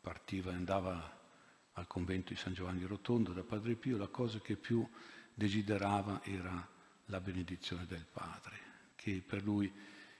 partiva 0.00 0.50
e 0.50 0.54
andava 0.54 1.16
al 1.72 1.86
convento 1.86 2.32
di 2.32 2.38
San 2.38 2.52
Giovanni 2.52 2.84
Rotondo 2.84 3.32
da 3.32 3.42
Padre 3.42 3.74
Pio, 3.74 3.96
la 3.96 4.08
cosa 4.08 4.40
che 4.40 4.56
più 4.56 4.86
desiderava 5.32 6.22
era 6.24 6.66
la 7.06 7.20
benedizione 7.20 7.86
del 7.86 8.04
Padre, 8.04 8.56
che 8.96 9.22
per 9.24 9.42
lui 9.42 9.72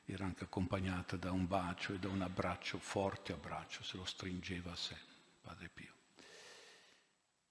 era 0.04 0.24
anche 0.24 0.44
accompagnata 0.44 1.16
da 1.16 1.32
un 1.32 1.46
bacio 1.46 1.92
e 1.92 1.98
da 1.98 2.08
un 2.08 2.22
abbraccio, 2.22 2.78
forte 2.78 3.32
abbraccio, 3.32 3.82
se 3.82 3.96
lo 3.96 4.04
stringeva 4.04 4.72
a 4.72 4.76
sé, 4.76 4.96
Padre 5.40 5.68
Pio. 5.68 5.92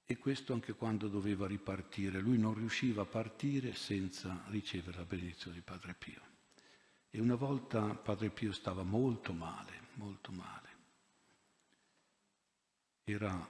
E 0.05 0.17
questo 0.17 0.53
anche 0.53 0.73
quando 0.73 1.09
doveva 1.09 1.45
ripartire, 1.45 2.19
lui 2.19 2.37
non 2.37 2.53
riusciva 2.53 3.01
a 3.01 3.05
partire 3.05 3.75
senza 3.75 4.43
ricevere 4.47 4.97
la 4.97 5.03
benedizione 5.03 5.57
di 5.57 5.61
Padre 5.61 5.93
Pio. 5.93 6.21
E 7.09 7.19
una 7.19 7.35
volta 7.35 7.93
Padre 7.93 8.29
Pio 8.29 8.53
stava 8.53 8.83
molto 8.83 9.33
male, 9.33 9.87
molto 9.95 10.31
male 10.31 10.76
era 13.09 13.49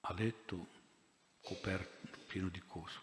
a 0.00 0.12
letto 0.12 0.66
coperto, 1.42 2.18
pieno 2.28 2.48
di 2.48 2.62
cose, 2.64 2.96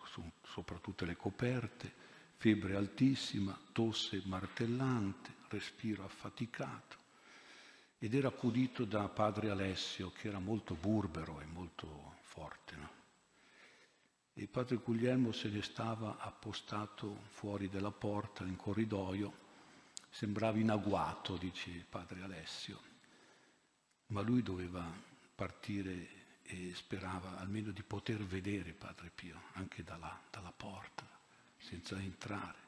sopra 0.44 0.78
tutte 0.78 1.06
le 1.06 1.18
coperte, 1.18 1.92
febbre 2.38 2.78
altissima, 2.78 3.58
tosse 3.74 4.22
martellante, 4.24 5.34
respiro 5.50 6.06
affaticato 6.06 7.04
ed 7.98 8.14
era 8.14 8.30
accudito 8.30 8.86
da 8.86 9.10
padre 9.10 9.50
Alessio 9.50 10.12
che 10.12 10.30
era 10.30 10.40
molto 10.40 10.76
burbero 10.76 11.42
e 11.42 11.46
molto 11.46 12.16
forte. 12.22 12.76
No? 12.78 12.90
E 14.34 14.48
padre 14.48 14.78
Guglielmo 14.78 15.34
se 15.34 15.50
ne 15.50 15.62
stava 15.62 16.18
appostato 16.20 17.20
fuori 17.28 17.68
della 17.68 17.92
porta 17.92 18.46
in 18.46 18.56
corridoio, 18.56 19.44
sembrava 20.10 20.58
in 20.58 20.70
agguato, 20.70 21.36
dice 21.36 21.86
padre 21.90 22.22
Alessio, 22.22 22.80
ma 24.08 24.22
lui 24.22 24.42
doveva 24.42 25.14
partire 25.36 26.24
e 26.44 26.74
sperava 26.74 27.38
almeno 27.40 27.72
di 27.72 27.84
poter 27.84 28.24
vedere 28.24 28.72
Padre 28.72 29.12
Pio, 29.14 29.42
anche 29.54 29.84
da 29.84 29.98
là, 29.98 30.20
dalla 30.32 30.54
porta, 30.56 31.06
senza 31.58 32.00
entrare. 32.00 32.64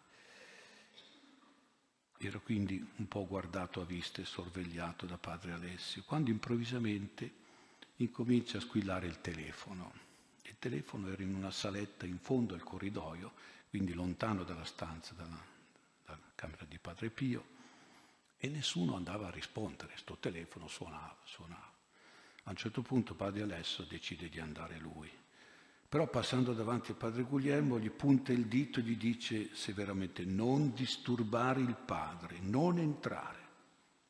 Era 2.18 2.40
quindi 2.40 2.86
un 2.96 3.08
po' 3.08 3.26
guardato 3.28 3.80
a 3.80 3.86
vista 3.86 4.22
e 4.22 4.26
sorvegliato 4.26 5.06
da 5.06 5.18
Padre 5.18 5.54
Alessio, 5.54 6.04
quando 6.04 6.32
improvvisamente 6.32 7.46
incomincia 7.98 8.58
a 8.58 8.62
squillare 8.62 9.06
il 9.06 9.22
telefono. 9.22 10.06
Il 10.44 10.56
telefono 10.58 11.10
era 11.12 11.22
in 11.22 11.36
una 11.36 11.52
saletta 11.52 12.06
in 12.06 12.18
fondo 12.18 12.56
al 12.56 12.64
corridoio, 12.64 13.34
quindi 13.70 13.94
lontano 13.94 14.44
dalla 14.44 14.66
stanza, 14.66 15.14
dalla, 15.14 15.40
dalla 16.06 16.32
camera 16.34 16.66
di 16.66 16.80
Padre 16.80 17.12
Pio, 17.12 17.56
e 18.38 18.48
nessuno 18.48 18.96
andava 18.96 19.28
a 19.28 19.32
rispondere. 19.32 19.96
Sto 19.98 20.18
telefono 20.18 20.68
suonava, 20.68 21.18
suonava. 21.24 21.77
A 22.48 22.52
un 22.52 22.56
certo 22.56 22.82
punto 22.82 23.14
padre 23.14 23.42
Alesso 23.42 23.84
decide 23.84 24.30
di 24.30 24.40
andare 24.40 24.78
lui. 24.78 25.12
Però 25.90 26.08
passando 26.08 26.54
davanti 26.54 26.92
a 26.92 26.96
padre 26.96 27.24
Guglielmo 27.24 27.78
gli 27.78 27.90
punta 27.90 28.32
il 28.32 28.46
dito 28.46 28.80
e 28.80 28.84
gli 28.84 28.96
dice 28.96 29.54
severamente 29.54 30.24
non 30.24 30.74
disturbare 30.74 31.60
il 31.60 31.76
padre, 31.76 32.40
non 32.40 32.78
entrare. 32.78 33.46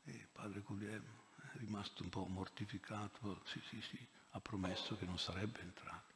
E 0.05 0.27
padre 0.31 0.61
Guglielmo 0.61 1.23
è 1.37 1.57
rimasto 1.57 2.03
un 2.03 2.09
po' 2.09 2.25
mortificato, 2.25 3.41
sì 3.45 3.59
sì 3.69 3.81
sì, 3.81 3.97
ha 4.31 4.39
promesso 4.39 4.95
che 4.97 5.05
non 5.05 5.17
sarebbe 5.17 5.61
entrato. 5.61 6.13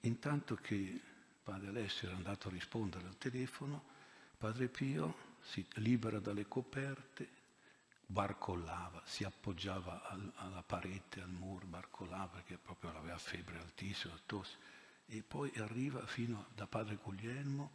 Intanto 0.00 0.54
che 0.54 0.98
padre 1.42 1.68
Alessio 1.68 2.08
era 2.08 2.16
andato 2.16 2.48
a 2.48 2.52
rispondere 2.52 3.06
al 3.06 3.18
telefono, 3.18 3.84
padre 4.38 4.68
Pio 4.68 5.36
si 5.42 5.66
libera 5.74 6.20
dalle 6.20 6.48
coperte, 6.48 7.39
barcollava, 8.10 9.02
si 9.04 9.22
appoggiava 9.22 10.02
al, 10.08 10.32
alla 10.36 10.62
parete, 10.62 11.20
al 11.20 11.30
muro, 11.30 11.64
barcollava 11.66 12.26
perché 12.26 12.58
proprio 12.58 12.90
aveva 12.96 13.16
febbre 13.18 13.58
altissima, 13.58 14.18
tosse. 14.26 14.56
E 15.06 15.22
poi 15.22 15.52
arriva 15.56 16.04
fino 16.06 16.46
da 16.54 16.66
padre 16.66 16.96
Guglielmo, 16.96 17.70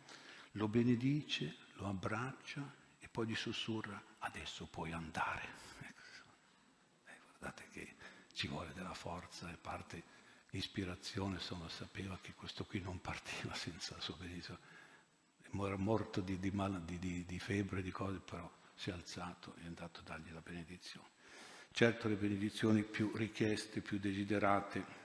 lo 0.53 0.67
benedice, 0.67 1.55
lo 1.75 1.87
abbraccia 1.87 2.61
e 2.99 3.07
poi 3.07 3.27
gli 3.27 3.35
sussurra, 3.35 4.01
adesso 4.19 4.65
puoi 4.65 4.91
andare. 4.91 5.47
Ecco, 5.79 6.01
eh, 7.05 7.17
guardate 7.29 7.69
che 7.71 7.95
ci 8.33 8.47
vuole 8.47 8.73
della 8.73 8.93
forza 8.93 9.49
e 9.49 9.55
parte 9.55 10.03
l'ispirazione, 10.49 11.35
insomma, 11.35 11.69
sapeva 11.69 12.17
che 12.21 12.33
questo 12.33 12.65
qui 12.65 12.81
non 12.81 12.99
partiva 12.99 13.53
senza 13.55 13.95
la 13.95 14.01
sua 14.01 14.15
benedizione. 14.17 14.59
Era 15.51 15.77
morto 15.77 16.19
di, 16.19 16.37
di, 16.39 16.51
mal, 16.51 16.81
di, 16.83 17.25
di 17.25 17.39
febbre, 17.39 17.81
di 17.81 17.91
cose, 17.91 18.19
però 18.19 18.49
si 18.75 18.89
è 18.89 18.93
alzato 18.93 19.55
e 19.57 19.63
è 19.63 19.65
andato 19.65 20.01
a 20.01 20.03
dargli 20.03 20.31
la 20.31 20.41
benedizione. 20.41 21.07
Certo 21.71 22.07
le 22.07 22.15
benedizioni 22.15 22.83
più 22.83 23.11
richieste, 23.15 23.81
più 23.81 23.99
desiderate 23.99 25.03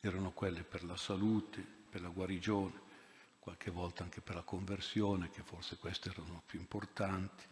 erano 0.00 0.30
quelle 0.32 0.62
per 0.62 0.84
la 0.84 0.96
salute, 0.96 1.64
per 1.88 2.00
la 2.00 2.08
guarigione, 2.08 2.86
qualche 3.38 3.70
volta 3.70 4.02
anche 4.02 4.20
per 4.20 4.34
la 4.34 4.42
conversione, 4.42 5.30
che 5.30 5.42
forse 5.42 5.76
queste 5.76 6.10
erano 6.10 6.42
più 6.44 6.58
importanti. 6.58 7.44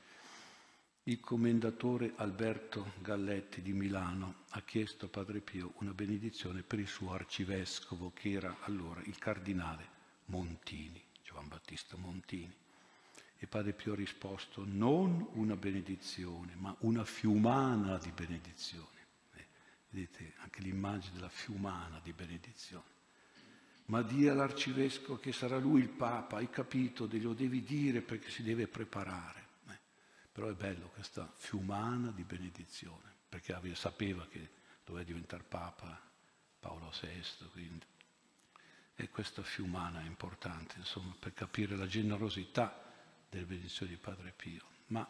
Il 1.04 1.20
commendatore 1.20 2.14
Alberto 2.16 2.94
Galletti 2.98 3.62
di 3.62 3.72
Milano 3.72 4.42
ha 4.50 4.62
chiesto 4.62 5.06
a 5.06 5.08
Padre 5.08 5.40
Pio 5.40 5.74
una 5.76 5.92
benedizione 5.92 6.62
per 6.62 6.80
il 6.80 6.88
suo 6.88 7.12
arcivescovo, 7.12 8.10
che 8.12 8.32
era 8.32 8.56
allora 8.62 9.00
il 9.04 9.16
cardinale 9.18 9.88
Montini, 10.26 11.00
Giovan 11.22 11.46
Battista 11.46 11.96
Montini. 11.96 12.52
E 13.38 13.46
Padre 13.46 13.74
Pio 13.74 13.92
ha 13.92 13.96
risposto 13.96 14.64
non 14.64 15.28
una 15.32 15.56
benedizione, 15.56 16.54
ma 16.54 16.74
una 16.80 17.04
fiumana 17.04 17.98
di 17.98 18.10
benedizione. 18.10 19.06
Eh, 19.34 19.46
vedete 19.90 20.34
anche 20.38 20.62
l'immagine 20.62 21.14
della 21.14 21.28
fiumana 21.28 22.00
di 22.02 22.12
benedizione. 22.12 22.94
Ma 23.86 24.02
di 24.02 24.26
all'arcivescovo 24.26 25.18
che 25.18 25.32
sarà 25.32 25.58
lui 25.58 25.82
il 25.82 25.90
Papa, 25.90 26.38
hai 26.38 26.48
capito, 26.48 27.06
glielo 27.06 27.34
devi 27.34 27.62
dire 27.62 28.00
perché 28.00 28.30
si 28.30 28.42
deve 28.42 28.68
preparare. 28.68 29.46
Eh, 29.68 29.78
però 30.32 30.48
è 30.48 30.54
bello 30.54 30.88
questa 30.88 31.30
fiumana 31.36 32.10
di 32.10 32.24
benedizione, 32.24 33.14
perché 33.28 33.74
sapeva 33.74 34.26
che 34.26 34.50
doveva 34.82 35.04
diventare 35.04 35.42
Papa 35.42 36.00
Paolo 36.58 36.90
VI, 37.00 37.48
quindi. 37.52 37.84
E 38.94 39.10
questa 39.10 39.42
fiumana 39.42 40.00
è 40.00 40.06
importante, 40.06 40.76
insomma, 40.78 41.14
per 41.18 41.34
capire 41.34 41.76
la 41.76 41.86
generosità 41.86 42.85
delle 43.36 43.44
benedizioni 43.44 43.92
di 43.92 43.98
Padre 43.98 44.32
Pio. 44.34 44.62
Ma 44.88 45.06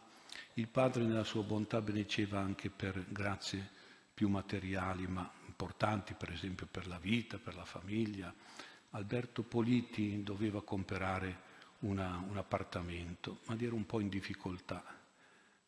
il 0.55 0.67
Padre 0.69 1.05
nella 1.05 1.23
sua 1.25 1.43
bontà 1.43 1.81
benediceva 1.81 2.41
anche 2.41 2.71
per 2.71 3.05
grazie 3.09 3.71
più 4.13 4.29
materiali, 4.29 5.07
ma 5.07 5.31
importanti, 5.47 6.15
per 6.15 6.33
esempio 6.33 6.67
per 6.67 6.89
la 6.89 6.99
vita, 6.99 7.39
per 7.39 7.55
la 7.55 7.65
famiglia. 7.65 8.35
Alberto 8.91 9.43
Politi 9.43 10.23
doveva 10.23 10.63
comprare 10.63 11.45
una, 11.81 12.23
un 12.29 12.37
appartamento, 12.37 13.41
ma 13.47 13.57
era 13.59 13.75
un 13.75 13.87
po' 13.87 14.01
in 14.01 14.09
difficoltà, 14.09 14.83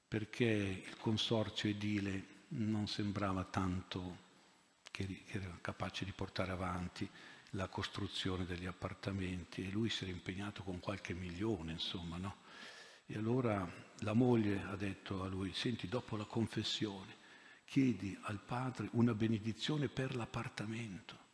perché 0.09 0.45
il 0.45 0.97
consorzio 0.97 1.69
edile 1.69 2.37
non 2.49 2.89
sembrava 2.89 3.45
tanto 3.45 4.27
che, 4.91 5.07
che 5.27 5.39
era 5.39 5.59
capace 5.61 6.05
di 6.05 6.13
portare 6.13 6.51
avanti 6.51 7.09
la 7.51 7.69
costruzione 7.69 8.45
degli 8.45 8.67
appartamenti 8.67 9.67
e 9.67 9.71
lui 9.71 9.89
si 9.89 10.05
era 10.05 10.13
impegnato 10.13 10.63
con 10.63 10.81
qualche 10.81 11.15
milione, 11.15 11.73
insomma, 11.73 12.17
no? 12.17 12.37
E 13.07 13.17
allora 13.17 13.67
la 14.01 14.13
moglie 14.13 14.63
ha 14.65 14.77
detto 14.77 15.23
a 15.23 15.29
lui, 15.29 15.53
senti, 15.55 15.89
dopo 15.89 16.17
la 16.17 16.27
confessione, 16.27 17.17
chiedi 17.65 18.17
al 18.23 18.39
padre 18.39 18.89
una 18.93 19.15
benedizione 19.15 19.89
per 19.89 20.15
l'appartamento. 20.15 21.27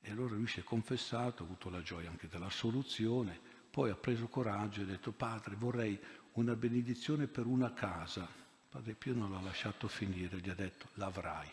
E 0.00 0.10
allora 0.10 0.34
lui 0.34 0.46
si 0.46 0.60
è 0.60 0.62
confessato, 0.62 1.42
ha 1.42 1.46
avuto 1.46 1.70
la 1.70 1.82
gioia 1.82 2.10
anche 2.10 2.28
della 2.28 2.50
soluzione, 2.50 3.38
poi 3.70 3.90
ha 3.90 3.96
preso 3.96 4.28
coraggio 4.28 4.80
e 4.80 4.82
ha 4.84 4.86
detto, 4.86 5.12
padre, 5.12 5.54
vorrei 5.56 5.98
una 6.32 6.54
benedizione 6.54 7.26
per 7.26 7.46
una 7.46 7.72
casa. 7.72 8.28
Padre 8.68 8.94
Pio 8.94 9.14
non 9.14 9.32
l'ha 9.32 9.40
lasciato 9.40 9.88
finire, 9.88 10.38
gli 10.38 10.48
ha 10.48 10.54
detto, 10.54 10.88
l'avrai. 10.94 11.50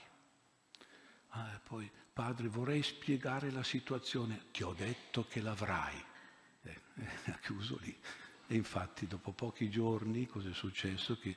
Ah, 1.29 1.53
e 1.53 1.59
poi, 1.63 1.89
padre, 2.13 2.47
vorrei 2.47 2.83
spiegare 2.83 3.51
la 3.51 3.63
situazione. 3.63 4.45
Ti 4.51 4.63
ho 4.63 4.73
detto 4.73 5.25
che 5.27 5.41
l'avrai. 5.41 6.03
Eh, 6.63 6.81
ha 7.31 7.39
chiuso 7.41 7.77
lì. 7.81 7.97
E 8.47 8.55
infatti 8.55 9.07
dopo 9.07 9.31
pochi 9.31 9.69
giorni 9.69 10.27
cosa 10.27 10.49
è 10.49 10.53
successo? 10.53 11.17
Che 11.17 11.35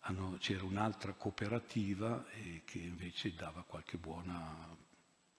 hanno, 0.00 0.36
c'era 0.38 0.64
un'altra 0.64 1.12
cooperativa 1.12 2.26
eh, 2.30 2.62
che 2.64 2.78
invece 2.78 3.34
dava 3.34 3.62
qualche 3.62 3.98
buona 3.98 4.74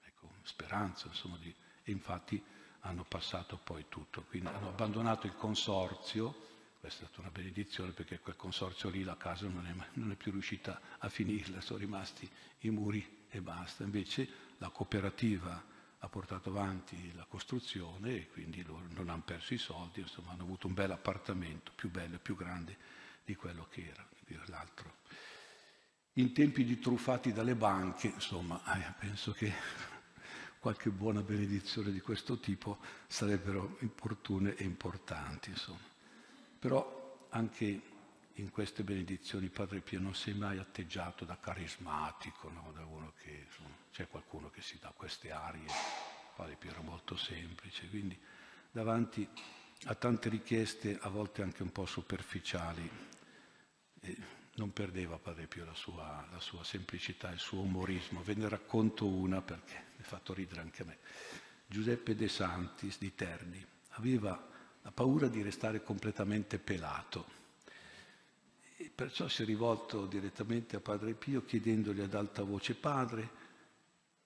ecco, 0.02 0.32
speranza, 0.44 1.08
insomma, 1.08 1.38
di, 1.38 1.54
e 1.84 1.92
infatti 1.92 2.42
hanno 2.82 3.04
passato 3.04 3.58
poi 3.58 3.86
tutto. 3.90 4.24
Quindi 4.24 4.50
hanno 4.50 4.70
abbandonato 4.70 5.26
il 5.26 5.36
consorzio, 5.36 6.48
questa 6.80 7.04
è 7.04 7.08
stata 7.08 7.22
una 7.22 7.32
benedizione 7.32 7.92
perché 7.92 8.20
quel 8.20 8.36
consorzio 8.36 8.90
lì, 8.90 9.04
la 9.04 9.18
casa 9.18 9.48
non 9.48 9.66
è, 9.66 9.74
non 9.94 10.12
è 10.12 10.16
più 10.16 10.32
riuscita 10.32 10.80
a 11.00 11.10
finirla, 11.10 11.60
sono 11.62 11.80
rimasti 11.80 12.30
i 12.60 12.70
muri 12.70 13.26
e 13.30 13.42
basta. 13.42 13.84
Invece 13.84 14.49
la 14.60 14.70
cooperativa 14.70 15.62
ha 16.02 16.08
portato 16.08 16.50
avanti 16.50 17.12
la 17.14 17.26
costruzione 17.26 18.16
e 18.16 18.28
quindi 18.30 18.64
loro 18.64 18.86
non 18.94 19.10
hanno 19.10 19.24
perso 19.24 19.54
i 19.54 19.58
soldi, 19.58 20.00
insomma 20.00 20.32
hanno 20.32 20.44
avuto 20.44 20.68
un 20.68 20.74
bel 20.74 20.92
appartamento, 20.92 21.74
più 21.76 21.90
bello 21.90 22.16
e 22.16 22.20
più 22.20 22.36
grande 22.36 22.78
di 23.26 23.36
quello 23.36 23.68
che 23.70 23.92
era 23.92 24.08
l'altro. 24.46 24.98
In 26.14 26.34
tempi 26.34 26.64
di 26.64 26.80
truffati 26.80 27.34
dalle 27.34 27.56
banche, 27.56 28.08
insomma, 28.08 28.62
eh, 28.76 28.94
penso 29.00 29.32
che 29.32 29.52
qualche 30.60 30.90
buona 30.90 31.22
benedizione 31.22 31.92
di 31.92 32.02
questo 32.02 32.40
tipo 32.40 32.80
sarebbero 33.08 33.78
opportune 33.82 34.56
e 34.56 34.64
importanti. 34.64 35.50
Insomma. 35.50 35.88
Però 36.60 37.28
anche 37.30 37.82
in 38.40 38.52
queste 38.52 38.84
benedizioni 38.84 39.50
Padre 39.50 39.82
Pio 39.82 40.00
non 40.00 40.14
è 40.26 40.32
mai 40.32 40.58
atteggiato 40.58 41.26
da 41.26 41.38
carismatico, 41.38 42.50
no? 42.50 42.72
da 42.74 42.86
uno 42.86 43.14
che 43.22 43.46
insomma, 43.46 43.76
c'è 43.92 44.08
qualcuno 44.08 44.50
che 44.50 44.62
si 44.62 44.78
dà 44.80 44.94
queste 44.96 45.32
arie, 45.32 45.68
Padre 46.36 46.56
Pio 46.56 46.72
era 46.72 46.82
molto 46.82 47.18
semplice, 47.18 47.90
quindi 47.90 48.18
davanti 48.72 49.28
a 49.86 49.96
tante 49.96 50.30
richieste, 50.30 50.98
a 51.02 51.10
volte 51.10 51.42
anche 51.42 51.64
un 51.64 51.72
po' 51.72 51.86
superficiali, 51.86 52.90
eh, 54.02 54.18
non 54.56 54.72
perdeva 54.72 55.18
Padre 55.18 55.48
Pio 55.48 55.66
la 55.66 55.76
sua, 55.76 56.26
la 56.32 56.40
sua 56.40 56.64
semplicità, 56.64 57.30
il 57.32 57.40
suo 57.40 57.62
umorismo. 57.62 58.24
Ve 58.24 58.36
ne 58.36 58.50
racconto 58.50 59.06
una 59.06 59.42
perché 59.42 59.86
mi 59.96 60.04
ha 60.04 60.08
fatto 60.08 60.34
ridere 60.34 60.62
anche 60.62 60.82
a 60.82 60.86
me. 60.86 60.98
Giuseppe 61.66 62.16
De 62.16 62.28
Santis 62.28 62.98
di 62.98 63.16
Terni 63.16 63.66
aveva 63.92 64.48
la 64.82 64.92
paura 64.92 65.28
di 65.28 65.42
restare 65.42 65.84
completamente 65.84 66.58
pelato 66.58 67.39
perciò 69.00 69.30
si 69.30 69.44
è 69.44 69.46
rivolto 69.46 70.06
direttamente 70.08 70.76
a 70.76 70.82
Padre 70.82 71.14
Pio 71.14 71.46
chiedendogli 71.46 72.02
ad 72.02 72.14
alta 72.16 72.44
voce, 72.44 72.76
Padre, 72.76 73.30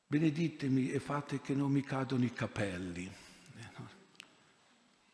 beneditemi 0.07 0.89
e 0.89 0.99
fate 0.99 1.41
che 1.41 1.53
non 1.53 1.71
mi 1.71 1.83
cadono 1.83 2.23
i 2.23 2.33
capelli. 2.33 3.05
Eh, 3.05 3.69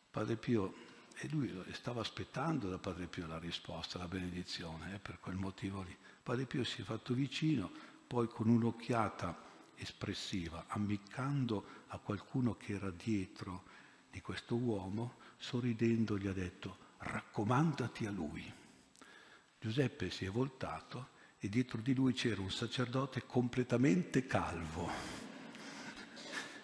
Padre 0.10 0.38
Pio, 0.38 0.74
e 1.14 1.28
lui 1.28 1.54
stava 1.74 2.00
aspettando 2.00 2.70
da 2.70 2.78
Padre 2.78 3.08
Pio 3.08 3.28
la 3.28 3.38
risposta, 3.38 3.98
la 3.98 4.08
benedizione, 4.08 4.96
eh, 4.96 5.00
per 5.00 5.20
quel 5.20 5.36
motivo 5.36 5.82
lì. 5.82 5.94
Padre 6.24 6.46
Pio 6.46 6.64
si 6.64 6.80
è 6.80 6.86
fatto 6.86 7.14
vicino, 7.14 7.70
poi 8.08 8.30
con 8.30 8.48
un'occhiata 8.48 9.44
espressiva, 9.76 10.68
ammiccando 10.70 11.66
a 11.88 11.98
qualcuno 11.98 12.56
che 12.56 12.76
era 12.76 12.92
dietro 12.92 13.64
di 14.10 14.22
questo 14.22 14.56
uomo, 14.56 15.16
sorridendo 15.38 16.18
gli 16.18 16.28
ha 16.28 16.34
detto, 16.34 16.78
raccomandati 17.00 18.06
a 18.06 18.12
lui. 18.12 18.54
Giuseppe 19.60 20.10
si 20.10 20.24
è 20.24 20.30
voltato 20.30 21.10
e 21.38 21.50
dietro 21.50 21.82
di 21.82 21.94
lui 21.94 22.14
c'era 22.14 22.40
un 22.40 22.50
sacerdote 22.50 23.26
completamente 23.26 24.26
calvo, 24.26 24.90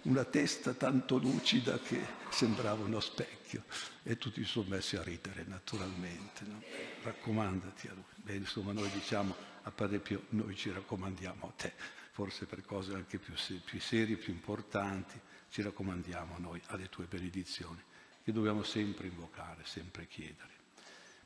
una 0.03 0.23
testa 0.23 0.73
tanto 0.73 1.17
lucida 1.17 1.77
che 1.77 1.99
sembrava 2.29 2.85
uno 2.85 3.01
specchio 3.01 3.65
e 4.01 4.17
tutti 4.17 4.41
si 4.45 4.49
sono 4.49 4.69
messi 4.69 4.95
a 4.95 5.03
ridere 5.03 5.43
naturalmente. 5.45 6.45
No? 6.45 6.61
Raccomandati 7.03 7.87
a 7.89 7.93
lui. 7.93 8.03
Beh, 8.15 8.35
insomma, 8.35 8.71
noi 8.71 8.89
diciamo 8.91 9.35
a 9.63 9.71
Padre 9.71 9.99
Pio, 9.99 10.27
noi 10.29 10.55
ci 10.55 10.71
raccomandiamo 10.71 11.47
a 11.47 11.51
te, 11.51 11.73
forse 12.11 12.45
per 12.45 12.63
cose 12.63 12.93
anche 12.93 13.17
più, 13.17 13.33
più 13.65 13.79
serie, 13.81 14.15
più 14.15 14.31
importanti, 14.31 15.19
ci 15.49 15.61
raccomandiamo 15.61 16.37
noi 16.37 16.61
alle 16.67 16.87
tue 16.87 17.05
benedizioni, 17.05 17.81
che 18.23 18.31
dobbiamo 18.31 18.63
sempre 18.63 19.07
invocare, 19.07 19.65
sempre 19.65 20.07
chiedere. 20.07 20.54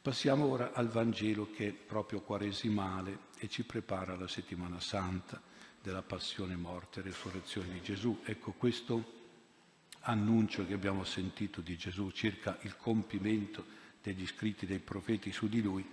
Passiamo 0.01 0.45
ora 0.45 0.71
al 0.71 0.88
Vangelo 0.88 1.51
che 1.51 1.67
è 1.67 1.71
proprio 1.73 2.21
quaresimale 2.21 3.27
e 3.38 3.49
ci 3.49 3.65
prepara 3.65 4.15
la 4.15 4.29
settimana 4.29 4.79
santa 4.79 5.41
della 5.81 6.01
passione, 6.01 6.55
morte 6.55 6.99
e 6.99 7.03
resurrezione 7.03 7.73
di 7.73 7.81
Gesù. 7.81 8.21
Ecco 8.23 8.53
questo 8.53 9.17
annuncio 10.01 10.65
che 10.65 10.73
abbiamo 10.73 11.03
sentito 11.03 11.59
di 11.59 11.75
Gesù 11.75 12.12
circa 12.12 12.57
il 12.62 12.77
compimento 12.77 13.65
degli 14.01 14.25
scritti 14.25 14.65
dei 14.65 14.79
profeti 14.79 15.33
su 15.33 15.49
di 15.49 15.62
lui 15.62 15.85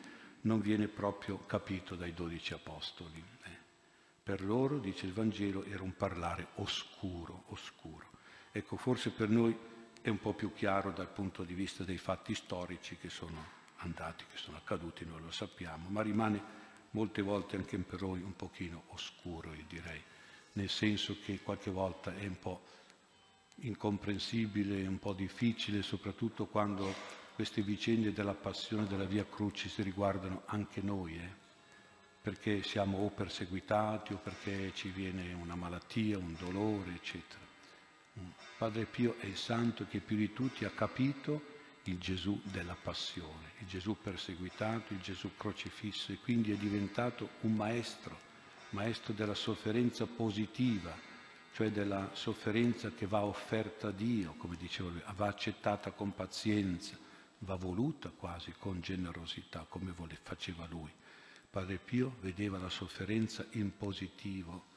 non 0.43 0.61
viene 0.61 0.87
proprio 0.87 1.39
capito 1.45 1.97
dai 1.97 2.15
dodici 2.15 2.55
apostoli. 2.55 3.21
Eh. 3.43 3.59
Per 4.23 4.45
loro, 4.45 4.79
dice 4.79 5.07
il 5.07 5.15
Vangelo, 5.15 5.65
era 5.65 5.83
un 5.83 5.97
parlare 5.97 6.51
oscuro, 6.55 7.43
oscuro. 7.49 8.07
Ecco, 8.53 8.77
forse 8.77 9.11
per 9.11 9.29
noi 9.29 9.57
è 10.01 10.09
un 10.09 10.21
po' 10.21 10.33
più 10.33 10.53
chiaro 10.53 10.93
dal 10.93 11.11
punto 11.11 11.43
di 11.43 11.55
vista 11.55 11.83
dei 11.83 11.99
fatti 11.99 12.37
storici 12.37 12.97
che 12.99 13.11
sono 13.11 13.65
andati, 13.79 14.25
che 14.31 14.37
sono 14.37 14.57
accaduti, 14.57 15.05
noi 15.05 15.21
lo 15.21 15.31
sappiamo, 15.31 15.89
ma 15.89 16.03
rimane 16.03 16.65
molte 16.91 17.23
volte 17.23 17.57
anche 17.57 17.77
per 17.79 18.03
noi 18.03 18.23
un 18.23 18.35
pochino 18.35 18.85
oscuro, 18.89 19.53
io 19.53 19.65
direi, 19.69 20.03
nel 20.53 20.71
senso 20.71 21.17
che 21.23 21.41
qualche 21.41 21.71
volta 21.71 22.15
è 22.17 22.27
un 22.27 22.39
po' 22.39 22.63
incomprensibile, 23.57 24.87
un 24.87 24.99
po' 24.99 25.13
difficile, 25.13 25.83
soprattutto 25.83 26.47
quando 26.47 26.93
queste 27.35 27.63
vicende 27.63 28.13
della 28.13 28.35
passione 28.35 28.87
della 28.87 29.05
Via 29.05 29.27
Crucis 29.27 29.79
riguardano 29.83 30.43
anche 30.47 30.81
noi, 30.81 31.17
eh? 31.17 31.45
perché 32.23 32.63
siamo 32.63 32.99
o 32.99 33.11
perseguitati 33.11 34.15
o 34.15 34.17
perché 34.17 34.73
ci 34.75 34.89
viene 34.89 35.33
una 35.35 35.55
malattia, 35.55 36.19
un 36.19 36.35
dolore, 36.39 36.93
eccetera. 36.95 37.45
Mm. 38.19 38.31
Padre 38.59 38.85
Pio 38.87 39.17
è 39.19 39.27
il 39.27 39.37
santo 39.37 39.87
che 39.87 40.01
più 40.01 40.17
di 40.17 40.33
tutti 40.33 40.65
ha 40.65 40.71
capito 40.71 41.55
il 41.91 41.99
Gesù 41.99 42.41
della 42.45 42.77
passione, 42.81 43.53
il 43.59 43.67
Gesù 43.67 43.97
perseguitato, 44.01 44.93
il 44.93 45.01
Gesù 45.01 45.37
crocifisso 45.37 46.13
e 46.13 46.19
quindi 46.19 46.53
è 46.53 46.57
diventato 46.57 47.31
un 47.43 47.55
maestro, 47.55 48.19
maestro 48.71 49.13
della 49.13 49.35
sofferenza 49.35 50.07
positiva, 50.07 50.95
cioè 51.53 51.71
della 51.71 52.11
sofferenza 52.13 52.91
che 52.91 53.07
va 53.07 53.25
offerta 53.25 53.89
a 53.89 53.93
Dio, 53.93 54.35
come 54.37 54.57
diceva 54.57 54.91
lui, 54.91 55.03
va 55.15 55.27
accettata 55.27 55.93
con 55.93 56.15
pazienza, 56.15 56.97
va 57.39 57.57
voluta 57.57 58.11
quasi 58.11 58.53
con 58.59 58.81
generosità, 58.81 59.67
come 59.69 59.95
faceva 60.23 60.67
lui. 60.69 60.91
Padre 61.49 61.79
Pio 61.79 62.17
vedeva 62.21 62.59
la 62.59 62.69
sofferenza 62.69 63.47
in 63.53 63.77
positivo, 63.77 64.75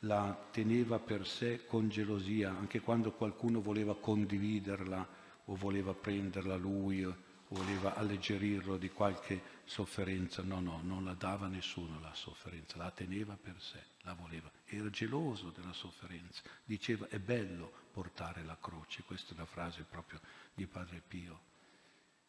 la 0.00 0.48
teneva 0.52 0.98
per 0.98 1.26
sé 1.26 1.66
con 1.66 1.88
gelosia, 1.88 2.50
anche 2.50 2.80
quando 2.80 3.12
qualcuno 3.12 3.60
voleva 3.60 3.96
condividerla 3.96 5.18
o 5.50 5.56
voleva 5.56 5.92
prenderla 5.92 6.56
lui 6.56 7.04
o 7.04 7.16
voleva 7.48 7.96
alleggerirlo 7.96 8.76
di 8.76 8.90
qualche 8.90 9.42
sofferenza. 9.64 10.42
No, 10.42 10.60
no, 10.60 10.80
non 10.82 11.04
la 11.04 11.14
dava 11.14 11.48
nessuno 11.48 11.98
la 12.00 12.14
sofferenza, 12.14 12.78
la 12.78 12.90
teneva 12.90 13.36
per 13.36 13.60
sé, 13.60 13.82
la 14.02 14.14
voleva. 14.14 14.50
Era 14.64 14.88
geloso 14.90 15.50
della 15.50 15.72
sofferenza. 15.72 16.42
Diceva 16.64 17.08
è 17.08 17.18
bello 17.18 17.72
portare 17.92 18.44
la 18.44 18.56
croce, 18.60 19.02
questa 19.02 19.34
è 19.34 19.36
la 19.36 19.44
frase 19.44 19.82
proprio 19.82 20.20
di 20.54 20.66
Padre 20.66 21.02
Pio. 21.06 21.48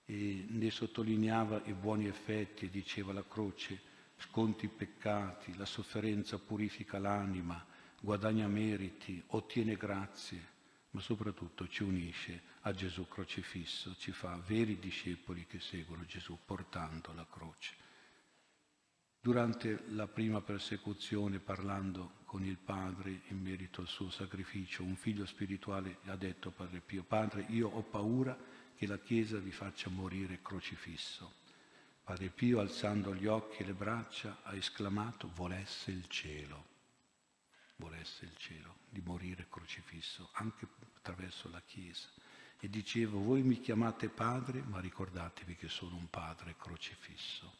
E 0.05 0.45
ne 0.49 0.71
sottolineava 0.71 1.61
i 1.65 1.73
buoni 1.73 2.07
effetti 2.07 2.65
e 2.65 2.69
diceva 2.69 3.13
la 3.13 3.23
croce 3.27 3.89
sconti 4.17 4.65
i 4.65 4.69
peccati, 4.69 5.55
la 5.55 5.65
sofferenza 5.65 6.39
purifica 6.39 6.97
l'anima, 6.97 7.63
guadagna 7.99 8.47
meriti, 8.47 9.23
ottiene 9.27 9.75
grazie, 9.75 10.49
ma 10.91 11.01
soprattutto 11.01 11.67
ci 11.67 11.83
unisce 11.83 12.41
a 12.61 12.73
Gesù 12.73 13.07
crocifisso, 13.07 13.95
ci 13.97 14.11
fa 14.11 14.35
veri 14.45 14.77
discepoli 14.79 15.45
che 15.45 15.59
seguono 15.59 16.05
Gesù 16.05 16.37
portando 16.45 17.13
la 17.13 17.25
croce. 17.29 17.75
Durante 19.23 19.83
la 19.89 20.07
prima 20.07 20.41
persecuzione, 20.41 21.39
parlando 21.39 22.19
con 22.25 22.43
il 22.43 22.57
Padre 22.57 23.21
in 23.27 23.39
merito 23.39 23.81
al 23.81 23.87
suo 23.87 24.09
sacrificio, 24.09 24.83
un 24.83 24.95
figlio 24.95 25.25
spirituale 25.25 25.99
ha 26.05 26.15
detto 26.15 26.49
a 26.49 26.51
Padre 26.51 26.79
Pio, 26.79 27.03
Padre, 27.03 27.45
io 27.49 27.69
ho 27.69 27.83
paura 27.83 28.35
che 28.75 28.87
la 28.87 28.97
Chiesa 28.97 29.37
vi 29.37 29.51
faccia 29.51 29.91
morire 29.91 30.41
crocifisso. 30.41 31.33
Padre 32.03 32.29
Pio, 32.29 32.59
alzando 32.59 33.13
gli 33.13 33.27
occhi 33.27 33.61
e 33.61 33.65
le 33.65 33.73
braccia, 33.73 34.39
ha 34.41 34.55
esclamato, 34.55 35.29
volesse 35.35 35.91
il 35.91 36.07
cielo, 36.07 36.65
volesse 37.81 38.25
il 38.25 38.37
cielo, 38.37 38.75
di 38.89 39.01
morire 39.03 39.47
crocifisso, 39.49 40.29
anche 40.33 40.67
attraverso 40.95 41.49
la 41.49 41.61
Chiesa. 41.65 42.07
E 42.59 42.69
dicevo, 42.69 43.19
voi 43.19 43.41
mi 43.41 43.59
chiamate 43.59 44.07
padre, 44.07 44.61
ma 44.61 44.79
ricordatevi 44.79 45.55
che 45.55 45.67
sono 45.67 45.95
un 45.95 46.09
padre 46.09 46.55
crocifisso. 46.57 47.51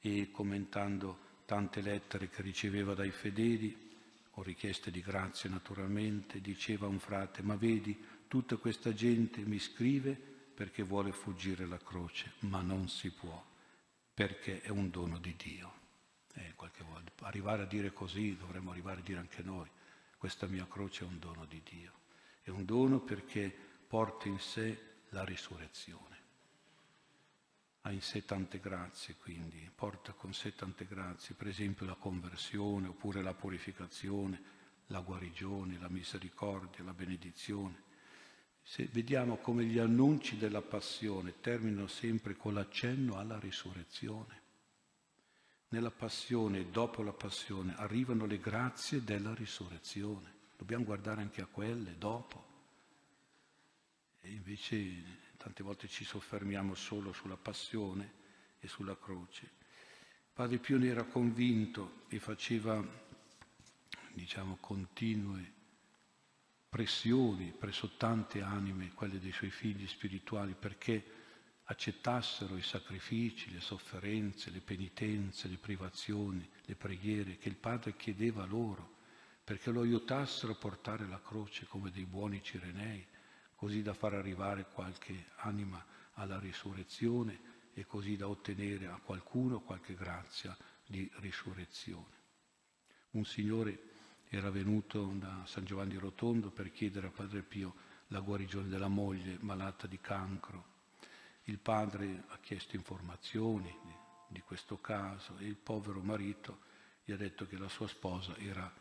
E 0.00 0.30
commentando 0.30 1.42
tante 1.46 1.80
lettere 1.80 2.28
che 2.28 2.42
riceveva 2.42 2.94
dai 2.94 3.10
fedeli, 3.10 3.88
o 4.34 4.42
richieste 4.42 4.92
di 4.92 5.00
grazia 5.00 5.50
naturalmente, 5.50 6.40
diceva 6.40 6.86
un 6.86 7.00
frate, 7.00 7.42
ma 7.42 7.56
vedi, 7.56 7.98
tutta 8.28 8.56
questa 8.56 8.94
gente 8.94 9.40
mi 9.40 9.58
scrive 9.58 10.12
perché 10.14 10.84
vuole 10.84 11.10
fuggire 11.10 11.66
la 11.66 11.78
croce, 11.78 12.34
ma 12.40 12.60
non 12.60 12.88
si 12.88 13.10
può, 13.10 13.44
perché 14.14 14.60
è 14.60 14.68
un 14.68 14.90
dono 14.90 15.18
di 15.18 15.34
Dio. 15.36 15.79
Eh, 16.34 16.54
volta. 16.84 17.26
Arrivare 17.26 17.62
a 17.62 17.66
dire 17.66 17.92
così 17.92 18.36
dovremmo 18.36 18.70
arrivare 18.70 19.00
a 19.00 19.04
dire 19.04 19.18
anche 19.18 19.42
noi, 19.42 19.68
questa 20.16 20.46
mia 20.46 20.66
croce 20.68 21.04
è 21.04 21.06
un 21.06 21.18
dono 21.18 21.44
di 21.44 21.62
Dio. 21.64 21.92
È 22.42 22.50
un 22.50 22.64
dono 22.64 23.00
perché 23.00 23.54
porta 23.86 24.28
in 24.28 24.38
sé 24.38 24.98
la 25.10 25.24
risurrezione. 25.24 26.18
Ha 27.82 27.92
in 27.92 28.02
sé 28.02 28.24
tante 28.24 28.60
grazie, 28.60 29.16
quindi 29.16 29.70
porta 29.74 30.12
con 30.12 30.34
sé 30.34 30.54
tante 30.54 30.86
grazie, 30.86 31.34
per 31.34 31.48
esempio 31.48 31.86
la 31.86 31.94
conversione, 31.94 32.88
oppure 32.88 33.22
la 33.22 33.32
purificazione, 33.32 34.42
la 34.88 35.00
guarigione, 35.00 35.78
la 35.78 35.88
misericordia, 35.88 36.84
la 36.84 36.92
benedizione. 36.92 37.88
Se 38.62 38.86
vediamo 38.92 39.38
come 39.38 39.64
gli 39.64 39.78
annunci 39.78 40.36
della 40.36 40.60
passione 40.60 41.40
terminano 41.40 41.86
sempre 41.86 42.36
con 42.36 42.52
l'accenno 42.52 43.16
alla 43.16 43.38
risurrezione. 43.38 44.39
Nella 45.72 45.92
passione 45.92 46.58
e 46.58 46.66
dopo 46.66 47.00
la 47.02 47.12
passione 47.12 47.74
arrivano 47.76 48.26
le 48.26 48.40
grazie 48.40 49.04
della 49.04 49.32
risurrezione. 49.34 50.38
Dobbiamo 50.56 50.82
guardare 50.82 51.22
anche 51.22 51.42
a 51.42 51.46
quelle 51.46 51.96
dopo. 51.96 52.44
E 54.20 54.32
invece 54.32 55.28
tante 55.36 55.62
volte 55.62 55.86
ci 55.86 56.04
soffermiamo 56.04 56.74
solo 56.74 57.12
sulla 57.12 57.36
passione 57.36 58.12
e 58.58 58.66
sulla 58.66 58.98
croce. 58.98 59.48
Padre 60.32 60.58
Pio 60.58 60.76
ne 60.76 60.88
era 60.88 61.04
convinto 61.04 62.02
e 62.08 62.18
faceva, 62.18 62.84
diciamo, 64.12 64.56
continue 64.60 65.52
pressioni 66.68 67.52
presso 67.56 67.90
tante 67.96 68.42
anime, 68.42 68.92
quelle 68.92 69.20
dei 69.20 69.32
suoi 69.32 69.50
figli 69.50 69.86
spirituali, 69.86 70.56
perché 70.58 71.19
accettassero 71.70 72.56
i 72.56 72.62
sacrifici, 72.62 73.52
le 73.52 73.60
sofferenze, 73.60 74.50
le 74.50 74.60
penitenze, 74.60 75.46
le 75.46 75.56
privazioni, 75.56 76.46
le 76.64 76.74
preghiere 76.74 77.38
che 77.38 77.48
il 77.48 77.54
Padre 77.54 77.94
chiedeva 77.94 78.44
loro, 78.44 78.96
perché 79.44 79.70
lo 79.70 79.82
aiutassero 79.82 80.52
a 80.52 80.56
portare 80.56 81.06
la 81.06 81.20
croce 81.22 81.66
come 81.66 81.92
dei 81.92 82.06
buoni 82.06 82.42
cirenei, 82.42 83.06
così 83.54 83.82
da 83.82 83.94
far 83.94 84.14
arrivare 84.14 84.66
qualche 84.66 85.26
anima 85.36 85.84
alla 86.14 86.40
risurrezione 86.40 87.38
e 87.72 87.86
così 87.86 88.16
da 88.16 88.26
ottenere 88.26 88.88
a 88.88 89.00
qualcuno 89.00 89.60
qualche 89.60 89.94
grazia 89.94 90.56
di 90.84 91.08
risurrezione. 91.18 92.18
Un 93.10 93.24
Signore 93.24 93.78
era 94.28 94.50
venuto 94.50 95.04
da 95.14 95.44
San 95.46 95.64
Giovanni 95.64 95.94
Rotondo 95.96 96.50
per 96.50 96.72
chiedere 96.72 97.06
a 97.06 97.10
Padre 97.10 97.42
Pio 97.42 97.74
la 98.08 98.18
guarigione 98.18 98.68
della 98.68 98.88
moglie 98.88 99.36
malata 99.40 99.86
di 99.86 100.00
cancro. 100.00 100.78
Il 101.50 101.58
padre 101.58 102.22
ha 102.28 102.38
chiesto 102.38 102.76
informazioni 102.76 103.76
di, 103.82 103.92
di 104.28 104.40
questo 104.40 104.80
caso 104.80 105.36
e 105.38 105.46
il 105.46 105.56
povero 105.56 106.00
marito 106.00 106.60
gli 107.02 107.10
ha 107.10 107.16
detto 107.16 107.44
che 107.44 107.58
la 107.58 107.68
sua 107.68 107.88
sposa 107.88 108.36
era 108.36 108.72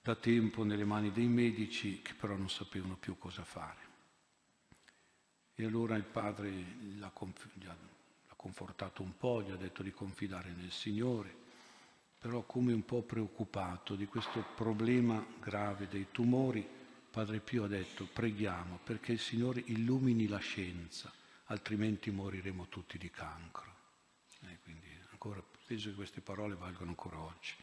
da 0.00 0.14
tempo 0.14 0.62
nelle 0.62 0.84
mani 0.84 1.10
dei 1.10 1.26
medici 1.26 2.02
che 2.02 2.14
però 2.14 2.36
non 2.36 2.48
sapevano 2.48 2.94
più 2.94 3.18
cosa 3.18 3.42
fare. 3.42 3.80
E 5.56 5.64
allora 5.64 5.96
il 5.96 6.04
padre 6.04 6.50
l'ha, 6.98 7.10
l'ha 7.10 8.34
confortato 8.36 9.02
un 9.02 9.16
po', 9.16 9.42
gli 9.42 9.50
ha 9.50 9.56
detto 9.56 9.82
di 9.82 9.90
confidare 9.90 10.52
nel 10.52 10.70
Signore 10.70 11.42
però 12.24 12.42
come 12.44 12.72
un 12.72 12.84
po' 12.86 13.02
preoccupato 13.02 13.96
di 13.96 14.06
questo 14.06 14.42
problema 14.54 15.22
grave 15.40 15.88
dei 15.88 16.06
tumori, 16.10 16.66
Padre 17.10 17.40
Pio 17.40 17.64
ha 17.64 17.68
detto 17.68 18.08
preghiamo 18.10 18.78
perché 18.82 19.12
il 19.12 19.18
Signore 19.18 19.62
illumini 19.66 20.26
la 20.26 20.38
scienza, 20.38 21.12
altrimenti 21.44 22.10
moriremo 22.10 22.68
tutti 22.68 22.98
di 22.98 23.10
cancro. 23.10 23.72
E 24.42 24.58
quindi 24.62 24.88
ancora, 25.10 25.42
penso 25.66 25.88
che 25.88 25.94
queste 25.94 26.20
parole 26.20 26.54
valgono 26.54 26.90
ancora 26.90 27.18
oggi, 27.18 27.54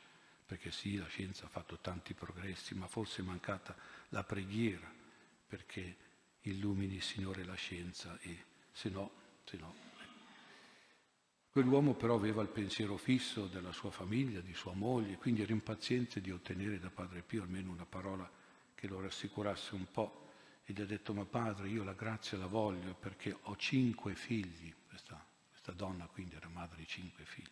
perché 0.46 0.72
sì, 0.72 0.98
la 0.98 1.08
scienza 1.08 1.46
ha 1.46 1.50
fatto 1.50 1.78
tanti 1.80 2.14
progressi, 2.14 2.76
ma 2.76 2.88
forse 2.88 3.22
è 3.22 3.26
mancata 3.26 3.76
la 4.10 4.24
preghiera 4.24 4.92
perché 5.48 5.98
illumini 6.42 6.96
il 6.96 7.04
Signore 7.04 7.44
la 7.44 7.56
scienza 7.56 8.18
e 8.22 8.46
se 8.72 8.90
no, 8.90 9.12
se 9.44 9.58
no 9.58 9.90
Quell'uomo 11.52 11.96
però 11.96 12.16
aveva 12.16 12.42
il 12.42 12.48
pensiero 12.48 12.96
fisso 12.96 13.48
della 13.48 13.74
sua 13.74 13.92
famiglia, 13.92 14.40
di 14.40 14.54
sua 14.54 14.72
moglie, 14.72 15.18
quindi 15.18 15.42
era 15.42 15.52
impaziente 15.52 16.22
di 16.22 16.32
ottenere 16.32 16.80
da 16.80 16.90
Padre 16.90 17.24
Pio 17.24 17.44
almeno 17.44 17.72
una 17.72 17.86
parola 17.86 18.30
che 18.74 18.88
lo 18.88 19.02
rassicurasse 19.02 19.76
un 19.76 19.86
po'. 19.92 20.31
E 20.66 20.74
gli 20.74 20.82
ha 20.82 20.86
detto, 20.86 21.14
ma 21.14 21.26
padre, 21.26 21.70
io 21.70 21.84
la 21.84 21.94
grazia 21.94 22.38
la 22.38 22.48
voglio 22.48 22.94
perché 22.94 23.38
ho 23.42 23.56
cinque 23.58 24.16
figli, 24.16 24.74
questa, 24.88 25.24
Questa 25.62 25.74
donna 25.74 26.08
quindi 26.08 26.34
era 26.34 26.50
madre 26.50 26.78
di 26.78 26.88
cinque 26.88 27.24
figli. 27.24 27.46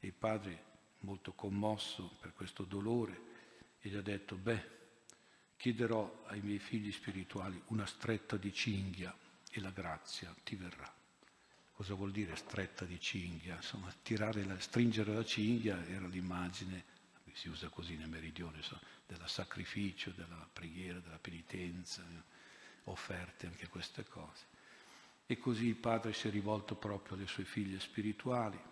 E 0.00 0.08
il 0.08 0.12
padre, 0.12 0.64
molto 1.00 1.32
commosso 1.32 2.16
per 2.20 2.32
questo 2.32 2.64
dolore, 2.64 3.30
gli 3.80 3.94
ha 3.94 4.02
detto, 4.02 4.34
beh, 4.34 4.80
chiederò 5.56 6.24
ai 6.26 6.40
miei 6.40 6.58
figli 6.58 6.90
spirituali 6.90 7.62
una 7.68 7.86
stretta 7.86 8.36
di 8.36 8.52
cinghia 8.52 9.16
e 9.48 9.60
la 9.60 9.70
grazia 9.70 10.34
ti 10.42 10.56
verrà. 10.56 10.92
Cosa 11.70 11.94
vuol 11.94 12.10
dire 12.10 12.34
stretta 12.34 12.84
di 12.84 12.98
cinghia? 12.98 13.54
Insomma, 13.54 13.94
la, 14.16 14.58
stringere 14.58 15.14
la 15.14 15.24
cinghia 15.24 15.86
era 15.86 16.08
l'immagine, 16.08 16.84
si 17.34 17.48
usa 17.48 17.68
così 17.68 17.96
nel 17.96 18.08
meridione, 18.08 18.60
del 19.06 19.22
sacrificio, 19.26 20.10
della 20.10 20.48
preghiera, 20.52 20.98
della 21.00 21.18
penitenza, 21.18 22.02
offerte 22.84 23.46
anche 23.46 23.68
queste 23.68 24.04
cose. 24.04 24.46
E 25.26 25.38
così 25.38 25.66
il 25.66 25.76
padre 25.76 26.12
si 26.12 26.28
è 26.28 26.30
rivolto 26.30 26.74
proprio 26.74 27.16
alle 27.16 27.26
sue 27.26 27.44
figlie 27.44 27.80
spirituali 27.80 28.70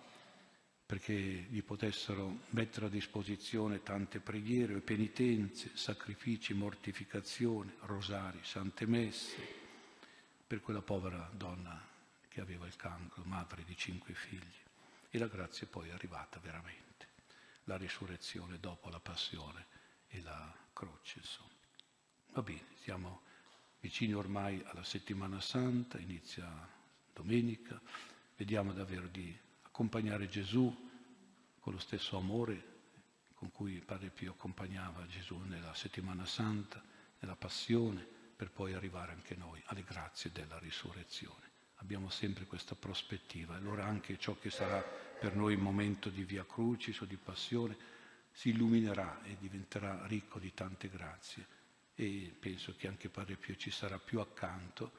perché 0.90 1.12
gli 1.14 1.62
potessero 1.62 2.40
mettere 2.48 2.86
a 2.86 2.88
disposizione 2.88 3.80
tante 3.84 4.18
preghiere, 4.18 4.80
penitenze, 4.80 5.70
sacrifici, 5.76 6.52
mortificazioni, 6.52 7.72
rosari, 7.82 8.40
sante 8.42 8.86
messe, 8.86 9.36
per 10.44 10.60
quella 10.60 10.82
povera 10.82 11.30
donna 11.32 11.80
che 12.26 12.40
aveva 12.40 12.66
il 12.66 12.74
cancro, 12.74 13.22
madre 13.22 13.62
di 13.62 13.76
cinque 13.76 14.14
figli. 14.14 14.58
E 15.10 15.16
la 15.18 15.28
grazia 15.28 15.68
poi 15.68 15.90
è 15.90 15.92
arrivata 15.92 16.40
veramente, 16.40 16.89
la 17.70 17.76
risurrezione 17.76 18.58
dopo 18.58 18.88
la 18.88 18.98
passione 18.98 19.66
e 20.08 20.20
la 20.22 20.52
croce, 20.72 21.18
insomma. 21.18 21.48
Va 22.32 22.42
bene, 22.42 22.66
siamo 22.82 23.22
vicini 23.78 24.12
ormai 24.12 24.60
alla 24.66 24.82
settimana 24.82 25.40
santa, 25.40 25.96
inizia 25.98 26.48
domenica, 27.12 27.80
vediamo 28.36 28.72
davvero 28.72 29.06
di 29.06 29.36
accompagnare 29.62 30.28
Gesù 30.28 30.88
con 31.60 31.72
lo 31.72 31.78
stesso 31.78 32.16
amore 32.16 32.78
con 33.34 33.52
cui 33.52 33.80
Padre 33.80 34.10
Pio 34.10 34.32
accompagnava 34.32 35.06
Gesù 35.06 35.38
nella 35.38 35.72
settimana 35.74 36.26
santa, 36.26 36.82
nella 37.20 37.36
passione, 37.36 38.04
per 38.34 38.50
poi 38.50 38.74
arrivare 38.74 39.12
anche 39.12 39.36
noi 39.36 39.62
alle 39.66 39.84
grazie 39.84 40.32
della 40.32 40.58
risurrezione. 40.58 41.49
Abbiamo 41.80 42.10
sempre 42.10 42.44
questa 42.44 42.74
prospettiva, 42.74 43.54
allora 43.54 43.84
anche 43.84 44.18
ciò 44.18 44.38
che 44.38 44.50
sarà 44.50 44.80
per 44.80 45.34
noi 45.34 45.54
un 45.54 45.62
momento 45.62 46.08
di 46.08 46.24
via 46.24 46.44
crucis 46.44 47.00
o 47.00 47.04
di 47.04 47.16
passione 47.16 47.76
si 48.32 48.50
illuminerà 48.50 49.22
e 49.24 49.36
diventerà 49.38 50.06
ricco 50.06 50.38
di 50.38 50.52
tante 50.54 50.88
grazie 50.88 51.58
e 51.94 52.34
penso 52.38 52.74
che 52.76 52.86
anche 52.86 53.08
Padre 53.08 53.36
Pio 53.36 53.56
ci 53.56 53.70
sarà 53.70 53.98
più 53.98 54.20
accanto 54.20 54.92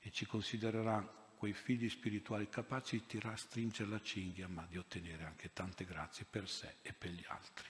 e 0.00 0.10
ci 0.10 0.24
considererà 0.24 1.00
quei 1.36 1.52
figli 1.52 1.88
spirituali 1.88 2.48
capaci 2.48 2.96
di 2.96 3.06
tirare, 3.06 3.36
stringere 3.36 3.90
la 3.90 4.00
cinghia, 4.00 4.48
ma 4.48 4.66
di 4.68 4.78
ottenere 4.78 5.24
anche 5.24 5.52
tante 5.52 5.84
grazie 5.84 6.24
per 6.28 6.48
sé 6.48 6.76
e 6.80 6.92
per 6.92 7.10
gli 7.10 7.24
altri. 7.28 7.68